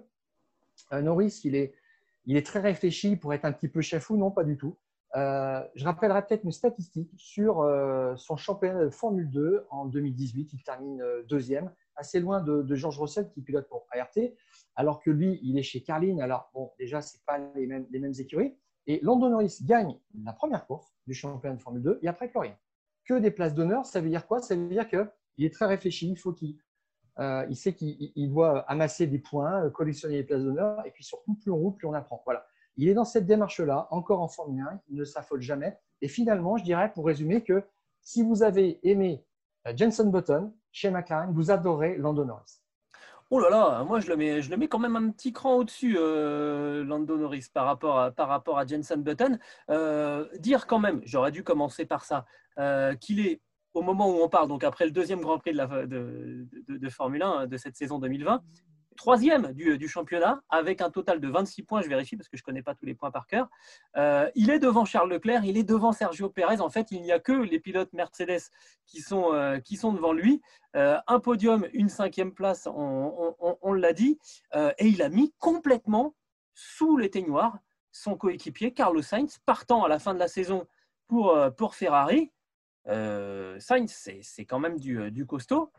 euh, 0.92 1.00
Norris, 1.00 1.40
il 1.44 1.54
est, 1.54 1.74
il 2.26 2.36
est 2.36 2.46
très 2.46 2.60
réfléchi 2.60 3.16
pour 3.16 3.34
être 3.34 3.44
un 3.44 3.52
petit 3.52 3.68
peu 3.68 3.80
chefou, 3.80 4.16
non 4.16 4.30
pas 4.30 4.44
du 4.44 4.56
tout. 4.56 4.76
Euh, 5.14 5.62
je 5.74 5.84
rappellerai 5.84 6.26
peut-être 6.26 6.44
une 6.44 6.52
statistique 6.52 7.10
sur 7.16 7.60
euh, 7.60 8.16
son 8.16 8.36
championnat 8.36 8.84
de 8.84 8.90
Formule 8.90 9.30
2 9.30 9.66
en 9.70 9.86
2018. 9.86 10.52
Il 10.52 10.62
termine 10.62 11.04
deuxième, 11.28 11.70
assez 11.96 12.20
loin 12.20 12.40
de, 12.40 12.74
George 12.74 12.98
Russell 12.98 13.28
qui 13.30 13.42
pilote 13.42 13.68
pour 13.68 13.86
ART, 13.90 14.10
alors 14.74 15.00
que 15.00 15.10
lui, 15.10 15.38
il 15.42 15.58
est 15.58 15.62
chez 15.62 15.82
Carlin. 15.82 16.18
Alors, 16.20 16.50
bon, 16.54 16.70
déjà, 16.78 17.02
ce 17.02 17.18
pas 17.26 17.38
les 17.54 17.66
mêmes, 17.66 17.86
les 17.90 17.98
mêmes 17.98 18.14
écuries. 18.18 18.56
Et 18.86 19.00
Lando 19.02 19.28
Norris 19.28 19.58
gagne 19.62 19.98
la 20.24 20.32
première 20.32 20.66
course 20.66 20.92
du 21.06 21.14
championnat 21.14 21.56
de 21.56 21.62
Formule 21.62 21.82
2 21.82 21.98
et 22.02 22.08
après 22.08 22.28
plus 22.28 22.40
rien. 22.40 22.56
Que 23.04 23.18
des 23.18 23.30
places 23.30 23.54
d'honneur, 23.54 23.84
ça 23.86 24.00
veut 24.00 24.08
dire 24.08 24.26
quoi? 24.26 24.40
Ça 24.40 24.56
veut 24.56 24.68
dire 24.68 24.88
qu'il 24.88 25.44
est 25.44 25.52
très 25.52 25.66
réfléchi, 25.66 26.08
il 26.10 26.16
faut 26.16 26.32
qu'il 26.32 26.56
euh, 27.18 27.44
il 27.50 27.56
sait 27.56 27.74
qu'il 27.74 28.30
doit 28.30 28.60
amasser 28.60 29.06
des 29.06 29.18
points, 29.18 29.64
euh, 29.64 29.70
collectionner 29.70 30.16
les 30.16 30.24
places 30.24 30.42
d'honneur, 30.42 30.84
et 30.86 30.90
puis 30.90 31.04
surtout, 31.04 31.34
plus 31.34 31.50
on 31.50 31.56
roule, 31.56 31.74
plus 31.76 31.86
on 31.86 31.92
apprend. 31.92 32.22
Voilà. 32.24 32.46
Il 32.76 32.88
est 32.88 32.94
dans 32.94 33.04
cette 33.04 33.26
démarche-là, 33.26 33.88
encore 33.90 34.20
en 34.20 34.28
Formule 34.28 34.62
1, 34.62 34.80
il 34.88 34.96
ne 34.96 35.04
s'affole 35.04 35.40
jamais. 35.40 35.78
Et 36.00 36.08
finalement, 36.08 36.56
je 36.56 36.64
dirais, 36.64 36.92
pour 36.92 37.06
résumer, 37.06 37.42
que 37.42 37.62
si 38.00 38.22
vous 38.22 38.42
avez 38.42 38.80
aimé 38.88 39.24
euh, 39.66 39.72
Jenson 39.76 40.06
Button 40.06 40.52
chez 40.72 40.90
McLaren, 40.90 41.32
vous 41.32 41.50
adorez 41.50 41.96
Lando 41.96 42.24
Norris. 42.24 42.60
Oh 43.30 43.40
là 43.40 43.48
là, 43.48 43.82
moi 43.84 43.98
je 43.98 44.10
le 44.10 44.16
mets, 44.56 44.68
quand 44.68 44.78
même 44.78 44.94
un 44.94 45.10
petit 45.10 45.32
cran 45.32 45.54
au-dessus, 45.54 45.94
Lando 45.94 47.16
Norris, 47.16 47.46
par 47.50 47.64
rapport 47.64 47.98
à, 47.98 48.10
par 48.10 48.68
Jenson 48.68 48.98
Button. 48.98 49.38
dire 50.38 50.66
quand 50.66 50.78
même, 50.78 51.00
j'aurais 51.06 51.30
dû 51.32 51.42
commencer 51.42 51.86
par 51.86 52.04
ça, 52.04 52.26
qu'il 53.00 53.26
est 53.26 53.40
au 53.74 53.82
moment 53.82 54.08
où 54.08 54.22
on 54.22 54.28
parle, 54.28 54.48
donc 54.48 54.64
après 54.64 54.84
le 54.84 54.90
deuxième 54.90 55.20
Grand 55.20 55.38
Prix 55.38 55.54
de, 55.54 56.88
Formule 56.90 57.22
1 57.22 57.46
de 57.46 57.56
cette 57.56 57.76
saison 57.76 57.98
2020, 57.98 58.42
troisième 58.96 59.52
du, 59.52 59.88
championnat, 59.88 60.42
avec 60.48 60.80
un 60.80 60.90
total 60.90 61.20
de 61.20 61.28
26 61.28 61.62
points, 61.62 61.82
je 61.82 61.88
vérifie 61.88 62.16
parce 62.16 62.28
que 62.28 62.36
je 62.36 62.42
ne 62.42 62.44
connais 62.44 62.62
pas 62.62 62.74
tous 62.74 62.86
les 62.86 62.94
points 62.94 63.10
par 63.10 63.26
cœur. 63.26 63.48
Euh, 63.96 64.30
il 64.34 64.50
est 64.50 64.58
devant 64.58 64.84
Charles 64.84 65.10
Leclerc, 65.10 65.44
il 65.44 65.56
est 65.56 65.64
devant 65.64 65.92
Sergio 65.92 66.28
Pérez. 66.28 66.60
En 66.60 66.70
fait, 66.70 66.90
il 66.90 67.02
n'y 67.02 67.12
a 67.12 67.18
que 67.18 67.32
les 67.32 67.60
pilotes 67.60 67.92
Mercedes 67.92 68.42
qui 68.86 69.00
sont, 69.00 69.32
euh, 69.32 69.58
devant 69.92 70.12
lui. 70.12 70.40
Euh, 70.76 70.98
un 71.06 71.20
podium, 71.20 71.66
une 71.72 71.88
cinquième 71.88 72.32
place, 72.32 72.66
on, 72.66 73.72
l'a 73.72 73.92
dit. 73.92 74.18
et 74.54 74.86
il 74.86 75.02
a 75.02 75.08
mis 75.08 75.32
complètement 75.38 76.14
sous 76.54 76.96
l'éteignoir 76.96 77.58
son 77.90 78.16
coéquipier, 78.16 78.72
Carlos 78.72 79.02
Sainz, 79.02 79.38
partant 79.44 79.84
à 79.84 79.88
la 79.88 79.98
fin 79.98 80.14
de 80.14 80.18
la 80.18 80.28
saison 80.28 80.66
pour, 81.08 81.74
Ferrari. 81.74 82.30
Sainz, 82.86 84.08
c'est 84.22 84.44
quand 84.44 84.58
même 84.58 84.78
du, 84.78 85.26
costaud. 85.26 85.70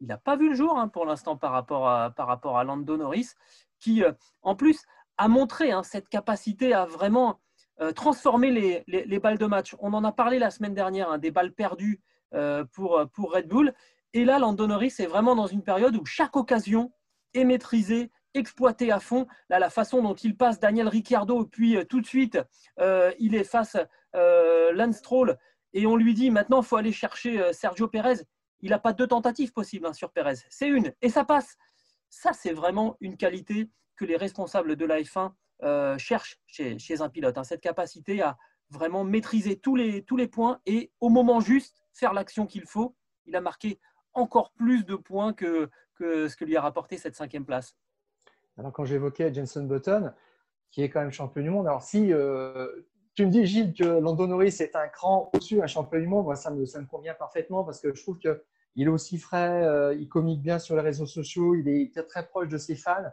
Il 0.00 0.08
n'a 0.08 0.18
pas 0.18 0.36
vu 0.36 0.50
le 0.50 0.54
jour 0.54 0.78
hein, 0.78 0.88
pour 0.88 1.04
l'instant 1.04 1.36
par, 1.36 1.52
rapport 1.52 1.88
à, 1.88 2.10
par 2.10 2.40
qui 3.78 4.02
euh, 4.02 4.12
en 4.42 4.56
plus 4.56 4.82
a 5.18 5.28
montré 5.28 5.72
hein, 5.72 5.82
cette 5.82 6.08
capacité 6.08 6.72
à 6.72 6.86
vraiment 6.86 7.40
transformer 7.94 8.84
les, 8.86 9.18
balles 9.20 9.38
de 9.38 9.46
match. 9.46 9.74
On 9.78 9.94
en 9.94 10.04
a 10.04 10.12
parlé 10.12 10.38
la 10.38 10.50
semaine 10.50 10.74
dernière, 10.74 11.10
hein, 11.10 11.16
des 11.16 11.30
balles 11.30 11.52
perdues 11.52 12.02
pour, 12.72 13.02
pour 13.14 13.32
Red 13.32 13.48
Bull. 13.48 13.72
Et 14.12 14.26
là, 14.26 14.38
Lando 14.38 14.66
Norris 14.66 14.92
est 14.98 15.06
vraiment 15.06 15.34
dans 15.34 15.46
une 15.46 15.62
période 15.62 15.96
où 15.96 16.04
chaque 16.04 16.36
occasion 16.36 16.92
est 17.32 17.44
maîtrisée, 17.44 18.10
exploitée 18.34 18.92
à 18.92 19.00
fond. 19.00 19.26
Là, 19.48 19.58
la 19.58 19.70
façon 19.70 20.02
dont 20.02 20.12
il 20.12 20.36
passe 20.36 20.60
Daniel 20.60 20.88
Ricciardo, 20.88 21.46
puis 21.46 21.78
tout 21.88 22.02
de 22.02 22.06
suite, 22.06 22.38
il 23.18 23.34
est 23.34 23.44
face 23.44 23.78
Lance 24.12 24.96
Stroll 24.96 25.38
et 25.72 25.86
on 25.86 25.96
lui 25.96 26.14
dit 26.14 26.30
maintenant, 26.30 26.62
il 26.62 26.66
faut 26.66 26.76
aller 26.76 26.92
chercher 26.92 27.40
euh, 27.40 27.52
Sergio 27.52 27.88
Pérez. 27.88 28.22
Il 28.62 28.70
n'a 28.70 28.78
pas 28.78 28.92
deux 28.92 29.06
tentatives 29.06 29.52
possibles 29.52 29.86
hein, 29.86 29.92
sur 29.92 30.10
Pérez. 30.10 30.34
C'est 30.48 30.68
une, 30.68 30.92
et 31.02 31.08
ça 31.08 31.24
passe. 31.24 31.56
Ça, 32.08 32.32
c'est 32.32 32.52
vraiment 32.52 32.96
une 33.00 33.16
qualité 33.16 33.70
que 33.96 34.04
les 34.04 34.16
responsables 34.16 34.76
de 34.76 34.84
la 34.84 35.00
F1 35.00 35.32
euh, 35.62 35.98
cherchent 35.98 36.40
chez, 36.46 37.00
un 37.00 37.08
pilote. 37.08 37.38
Hein. 37.38 37.44
cette 37.44 37.60
capacité 37.60 38.22
à 38.22 38.36
vraiment 38.70 39.04
maîtriser 39.04 39.58
tous 39.58 39.76
les, 39.76 40.28
points 40.28 40.60
et 40.66 40.92
au 41.00 41.08
moment 41.08 41.40
juste 41.40 41.82
faire 41.92 42.12
l'action 42.12 42.46
qu'il 42.46 42.64
faut. 42.66 42.96
Il 43.26 43.36
a 43.36 43.40
marqué 43.40 43.78
encore 44.14 44.52
plus 44.52 44.84
de 44.84 44.96
points 44.96 45.32
que, 45.32 45.68
que 45.94 46.28
ce 46.28 46.36
que 46.36 46.44
lui 46.44 46.56
a 46.56 46.62
rapporté 46.62 46.96
cette 46.96 47.14
cinquième 47.14 47.44
place. 47.44 47.76
Alors 48.56 48.72
quand 48.72 48.84
j'évoquais 48.84 49.32
Jenson 49.32 49.64
Button, 49.64 50.12
qui 50.70 50.82
est 50.82 50.88
quand 50.88 51.00
même 51.00 51.12
champion 51.12 51.42
du 51.42 51.50
monde, 51.50 51.66
alors 51.66 51.82
si 51.82 52.12
euh, 52.12 52.68
tu 53.20 53.26
me 53.26 53.30
dis, 53.30 53.44
Gilles, 53.44 53.74
que 53.74 53.84
Lando 53.84 54.26
Norris 54.26 54.56
est 54.60 54.74
un 54.74 54.88
cran 54.88 55.28
au-dessus, 55.34 55.60
un 55.60 55.66
champion 55.66 56.00
du 56.00 56.06
monde. 56.06 56.24
Moi, 56.24 56.36
ça 56.36 56.50
me, 56.50 56.64
ça 56.64 56.80
me 56.80 56.86
convient 56.86 57.12
parfaitement 57.12 57.64
parce 57.64 57.78
que 57.78 57.94
je 57.94 58.00
trouve 58.00 58.18
qu'il 58.18 58.38
est 58.78 58.88
aussi 58.88 59.18
frais, 59.18 59.62
euh, 59.62 59.92
il 59.92 60.08
communique 60.08 60.40
bien 60.40 60.58
sur 60.58 60.74
les 60.74 60.80
réseaux 60.80 61.04
sociaux, 61.04 61.54
il 61.54 61.68
est 61.68 61.94
très 62.08 62.26
proche 62.26 62.48
de 62.48 62.56
ses 62.56 62.76
fans. 62.76 63.04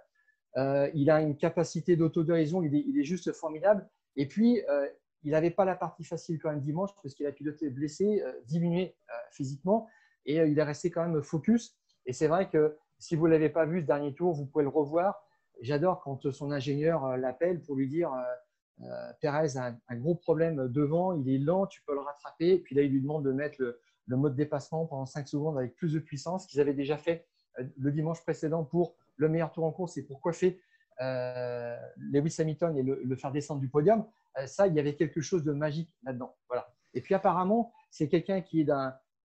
Euh, 0.55 0.89
il 0.93 1.09
a 1.09 1.19
une 1.19 1.35
capacité 1.35 1.97
d'autodérision, 1.97 2.63
il, 2.63 2.97
est 2.97 3.03
juste 3.03 3.33
formidable. 3.33 3.85
Et 4.15 4.29
puis, 4.29 4.63
euh, 4.69 4.87
il 5.23 5.31
n'avait 5.31 5.51
pas 5.51 5.65
la 5.65 5.75
partie 5.75 6.05
facile 6.05 6.39
quand 6.39 6.51
même 6.51 6.61
dimanche 6.61 6.91
parce 7.03 7.13
qu'il 7.13 7.25
a 7.25 7.33
piloté 7.33 7.69
blessé, 7.69 8.23
diminué 8.45 8.95
physiquement 9.31 9.89
et 10.25 10.37
il 10.37 10.57
est 10.57 10.63
resté 10.63 10.89
quand 10.89 11.05
même 11.05 11.21
focus. 11.21 11.75
Et 12.05 12.13
c'est 12.13 12.27
vrai 12.27 12.49
que 12.49 12.77
si 12.97 13.17
vous 13.17 13.27
ne 13.27 13.33
l'avez 13.33 13.49
pas 13.49 13.65
vu 13.65 13.81
ce 13.81 13.85
dernier 13.85 14.13
tour, 14.13 14.33
vous 14.33 14.45
pouvez 14.45 14.63
le 14.63 14.69
revoir. 14.69 15.21
J'adore 15.59 15.99
quand 15.99 16.31
son 16.31 16.53
ingénieur 16.53 17.17
l'appelle 17.17 17.61
pour 17.61 17.75
lui 17.75 17.89
dire 17.89 18.13
euh, 18.83 19.11
Perez 19.21 19.57
a 19.57 19.75
un, 19.87 19.95
gros 19.95 20.15
problème 20.15 20.67
devant, 20.67 21.13
il 21.13 21.29
est 21.29 21.39
lent, 21.39 21.65
tu 21.65 21.81
peux 21.81 21.93
le 21.93 22.01
rattraper. 22.01 22.59
puis 22.59 22.75
là, 22.75 22.83
il 22.83 22.91
lui 22.91 23.01
demande 23.01 23.25
de 23.25 23.31
mettre 23.31 23.57
le, 23.59 23.79
mode 24.15 24.35
dépassement 24.35 24.85
pendant 24.85 25.05
5 25.05 25.27
secondes 25.27 25.57
avec 25.57 25.75
plus 25.75 25.93
de 25.93 25.99
puissance 25.99 26.45
qu'ils 26.45 26.61
avaient 26.61 26.73
déjà 26.73 26.97
fait 26.97 27.25
euh, 27.59 27.63
le 27.77 27.91
dimanche 27.91 28.21
précédent 28.21 28.63
pour 28.63 28.95
le 29.17 29.29
meilleur 29.29 29.51
tour 29.51 29.65
en 29.65 29.71
course 29.71 29.97
et 29.97 30.03
pour 30.03 30.21
coiffer 30.21 30.61
euh, 31.01 31.77
Lewis 31.97 32.35
Hamilton 32.39 32.77
et 32.77 32.83
le, 32.83 33.15
faire 33.15 33.31
descendre 33.31 33.59
du 33.59 33.69
podium. 33.69 34.05
Euh, 34.37 34.45
ça, 34.45 34.67
il 34.67 34.75
y 34.75 34.79
avait 34.79 34.95
quelque 34.95 35.21
chose 35.21 35.43
de 35.43 35.51
magique 35.51 35.93
là-dedans. 36.03 36.35
Voilà. 36.47 36.71
Et 36.93 37.01
puis 37.01 37.15
apparemment, 37.15 37.73
c'est 37.89 38.07
quelqu'un 38.07 38.41
qui 38.41 38.61
est 38.61 38.63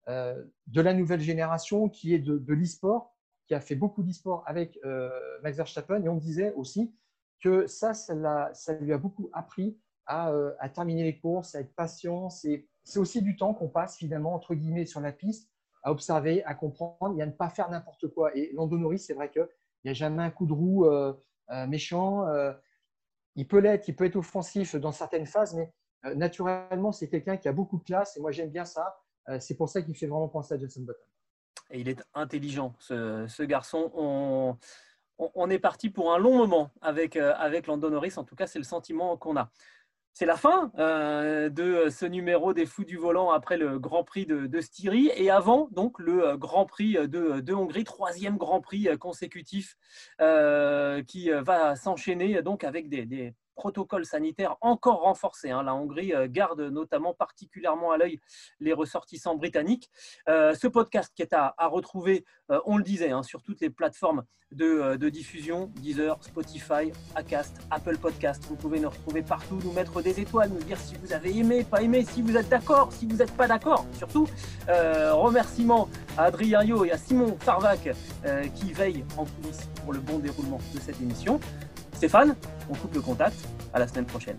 de 0.07 0.81
la 0.81 0.95
nouvelle 0.95 1.21
génération, 1.21 1.89
qui 1.89 2.15
est 2.15 2.19
de, 2.19 2.39
de 2.39 2.55
l'e-sport, 2.55 3.15
qui 3.47 3.55
a 3.55 3.61
fait 3.61 3.75
beaucoup 3.75 4.03
d'e-sport 4.03 4.45
avec 4.47 4.79
Max 5.43 5.57
Verstappen. 5.57 6.03
Et 6.03 6.09
on 6.09 6.17
disait 6.17 6.53
aussi 6.55 6.93
que 7.41 7.67
ça, 7.67 7.95
ça, 7.95 8.73
lui 8.81 8.93
a 8.93 8.99
beaucoup 8.99 9.31
appris 9.33 9.79
euh, 10.11 10.53
à, 10.59 10.69
terminer 10.69 11.05
les 11.05 11.19
courses, 11.19 11.55
à 11.55 11.61
être 11.61 11.75
patient. 11.75 12.31
C'est 12.31 12.67
aussi 12.97 13.23
du 13.23 13.37
temps 13.37 13.55
qu'on 13.55 13.69
passe 13.69 13.97
finalement, 13.97 14.35
entre 14.35 14.55
guillemets, 14.55 14.87
sur 14.87 15.01
la 15.01 15.13
piste, 15.13 15.51
à 15.83 15.93
observer, 15.93 16.45
à 16.45 16.55
comprendre 16.55 17.19
et 17.19 17.23
à 17.23 17.27
ne 17.27 17.33
pas 17.33 17.49
faire 17.49 17.71
n'importe 17.71 18.09
quoi. 18.09 18.37
Et 18.37 18.51
Lando 18.55 18.77
Norris, 18.77 18.99
c'est 18.99 19.15
vrai 19.15 19.31
qu'il 19.31 19.47
n'y 19.85 19.91
a 19.91 19.95
jamais 19.95 20.23
un 20.23 20.31
coup 20.31 20.47
de 20.47 20.53
roue 20.53 20.87
euh, 20.87 21.13
euh, 21.51 21.67
méchant. 21.67 22.27
il 23.37 23.47
peut 23.47 23.59
l'être, 23.59 23.89
il 23.89 23.97
peut 23.97 24.05
être 24.05 24.17
offensif 24.17 24.77
dans 24.77 24.93
certaines 24.93 25.27
phases, 25.27 25.55
mais 25.55 25.73
naturellement, 26.15 26.93
c'est 26.93 27.09
quelqu'un 27.09 27.37
qui 27.37 27.49
a 27.49 27.53
beaucoup 27.53 27.79
de 27.79 27.85
classe 27.85 28.17
et 28.17 28.21
moi, 28.21 28.33
j'aime 28.33 28.51
bien 28.51 28.65
ça. 28.65 29.01
c'est 29.39 29.57
pour 29.57 29.69
ça 29.69 29.83
qu'il 29.83 29.97
fait 29.97 30.07
vraiment 30.07 30.29
penser 30.29 30.55
à 30.55 30.59
Johnson 30.59 30.83
Button. 30.83 31.11
Et 31.71 31.81
il 31.81 31.89
est 31.89 32.03
intelligent, 32.15 32.75
ce, 32.81 33.43
garçon. 33.45 33.93
On 33.95 34.57
on, 35.35 35.51
est 35.51 35.59
parti 35.59 35.91
pour 35.91 36.13
un 36.13 36.19
long 36.19 36.37
moment 36.37 36.71
avec, 36.81 37.17
euh, 37.17 37.33
avec 37.37 37.69
Norris. 37.69 38.15
En 38.17 38.25
tout 38.25 38.37
cas, 38.37 38.47
c'est 38.47 38.59
le 38.59 38.65
sentiment 38.65 39.17
qu'on 39.17 39.37
a. 39.37 39.51
c'est 40.13 40.27
la 40.27 40.37
fin 40.37 40.73
euh, 40.79 41.49
de 41.49 41.89
ce 41.91 42.07
numéro 42.07 42.53
des 42.53 42.67
Fous 42.67 42.85
du 42.85 42.97
Volant 42.97 43.31
après 43.31 43.57
le 43.57 43.79
Grand 43.79 44.05
Prix 44.05 44.27
de, 44.27 44.61
Styrie 44.61 45.11
et 45.15 45.31
avant 45.31 45.69
donc 45.73 45.99
le 45.99 46.37
Grand 46.37 46.67
Prix 46.67 46.97
de, 47.09 47.53
Hongrie, 47.53 47.85
troisième 47.85 48.37
Grand 48.37 48.61
Prix 48.61 48.89
consécutif 48.99 49.77
qui 50.19 51.31
va 51.31 51.77
s'enchaîner 51.77 52.43
donc 52.43 52.65
avec 52.65 52.89
des 52.89 53.35
protocole 53.61 54.07
sanitaire 54.07 54.57
encore 54.63 55.03
renforcé. 55.03 55.51
Hein. 55.51 55.63
La 55.63 55.75
Hongrie 55.75 56.15
euh, 56.15 56.27
garde 56.31 56.63
notamment 56.63 57.13
particulièrement 57.13 57.93
à 57.93 57.99
l'œil 57.99 58.19
les 58.59 58.73
ressortissants 58.73 59.35
britanniques. 59.37 59.91
Euh, 60.31 60.55
ce 60.55 60.67
podcast 60.67 61.13
qui 61.15 61.21
est 61.21 61.35
à, 61.35 61.55
retrouver, 61.67 62.25
euh, 62.51 62.59
on 62.65 62.79
le 62.79 62.83
disait, 62.83 63.11
hein, 63.11 63.23
sur 63.23 63.43
toutes 63.43 63.61
les 63.61 63.69
plateformes 63.69 64.25
de, 64.51 64.97
diffusion, 65.11 65.71
Deezer, 65.77 66.17
Spotify, 66.23 66.91
Acast, 67.15 67.59
Apple 67.71 67.99
Podcast. 67.99 68.43
Vous 68.49 68.57
pouvez 68.57 68.81
nous 68.81 68.89
retrouver 68.89 69.23
partout, 69.23 69.61
nous 69.63 69.73
mettre 69.73 70.01
des 70.01 70.19
étoiles, 70.19 70.49
nous 70.49 70.65
dire 70.65 70.79
si 70.79 70.95
vous 70.97 71.13
avez 71.13 71.37
aimé, 71.37 71.63
pas 71.63 71.83
aimé, 71.83 72.05
si 72.05 72.21
vous 72.23 72.37
êtes 72.37 72.49
d'accord, 72.49 72.93
si 72.93 73.07
vous 73.07 73.17
n'êtes 73.17 73.37
pas 73.37 73.47
d'accord. 73.47 73.87
Surtout, 73.93 74.27
remerciements 74.67 75.89
à 76.19 76.25
Adrien 76.25 76.65
Yo 76.65 76.85
et 76.85 76.91
à 76.91 76.99
Simon 76.99 77.37
Farvac 77.39 77.91
qui 78.57 78.73
veillent 78.73 79.05
en 79.17 79.25
coulisses 79.25 79.69
pour 79.85 79.93
le 79.93 80.01
bon 80.01 80.19
déroulement 80.19 80.59
de 80.75 80.81
cette 80.81 81.01
émission. 81.01 81.39
Stéphane, 82.01 82.35
on 82.71 82.75
coupe 82.77 82.95
le 82.95 83.03
contact. 83.03 83.37
À 83.75 83.79
la 83.79 83.87
semaine 83.87 84.07
prochaine. 84.07 84.39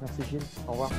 Merci 0.00 0.22
Gilles. 0.30 0.40
Au 0.66 0.72
revoir. 0.72 0.90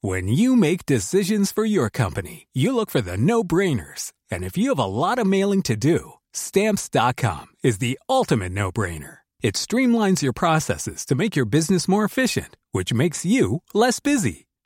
When 0.00 0.28
you 0.28 0.56
make 0.56 0.86
decisions 0.86 1.52
for 1.52 1.66
your 1.66 1.90
company, 1.90 2.46
you 2.54 2.74
look 2.74 2.88
for 2.90 3.02
the 3.02 3.18
no-brainers. 3.18 4.12
And 4.30 4.42
if 4.42 4.56
you 4.56 4.70
have 4.70 4.78
a 4.78 4.86
lot 4.86 5.18
of 5.18 5.26
mailing 5.26 5.60
to 5.64 5.76
do, 5.76 6.14
stamps.com 6.32 7.46
is 7.62 7.76
the 7.78 7.98
ultimate 8.08 8.52
no-brainer. 8.52 9.18
It 9.42 9.56
streamlines 9.56 10.22
your 10.22 10.32
processes 10.32 11.04
to 11.06 11.14
make 11.14 11.36
your 11.36 11.44
business 11.44 11.86
more 11.86 12.04
efficient, 12.04 12.56
which 12.72 12.94
makes 12.94 13.26
you 13.26 13.62
less 13.74 14.00
busy. 14.00 14.45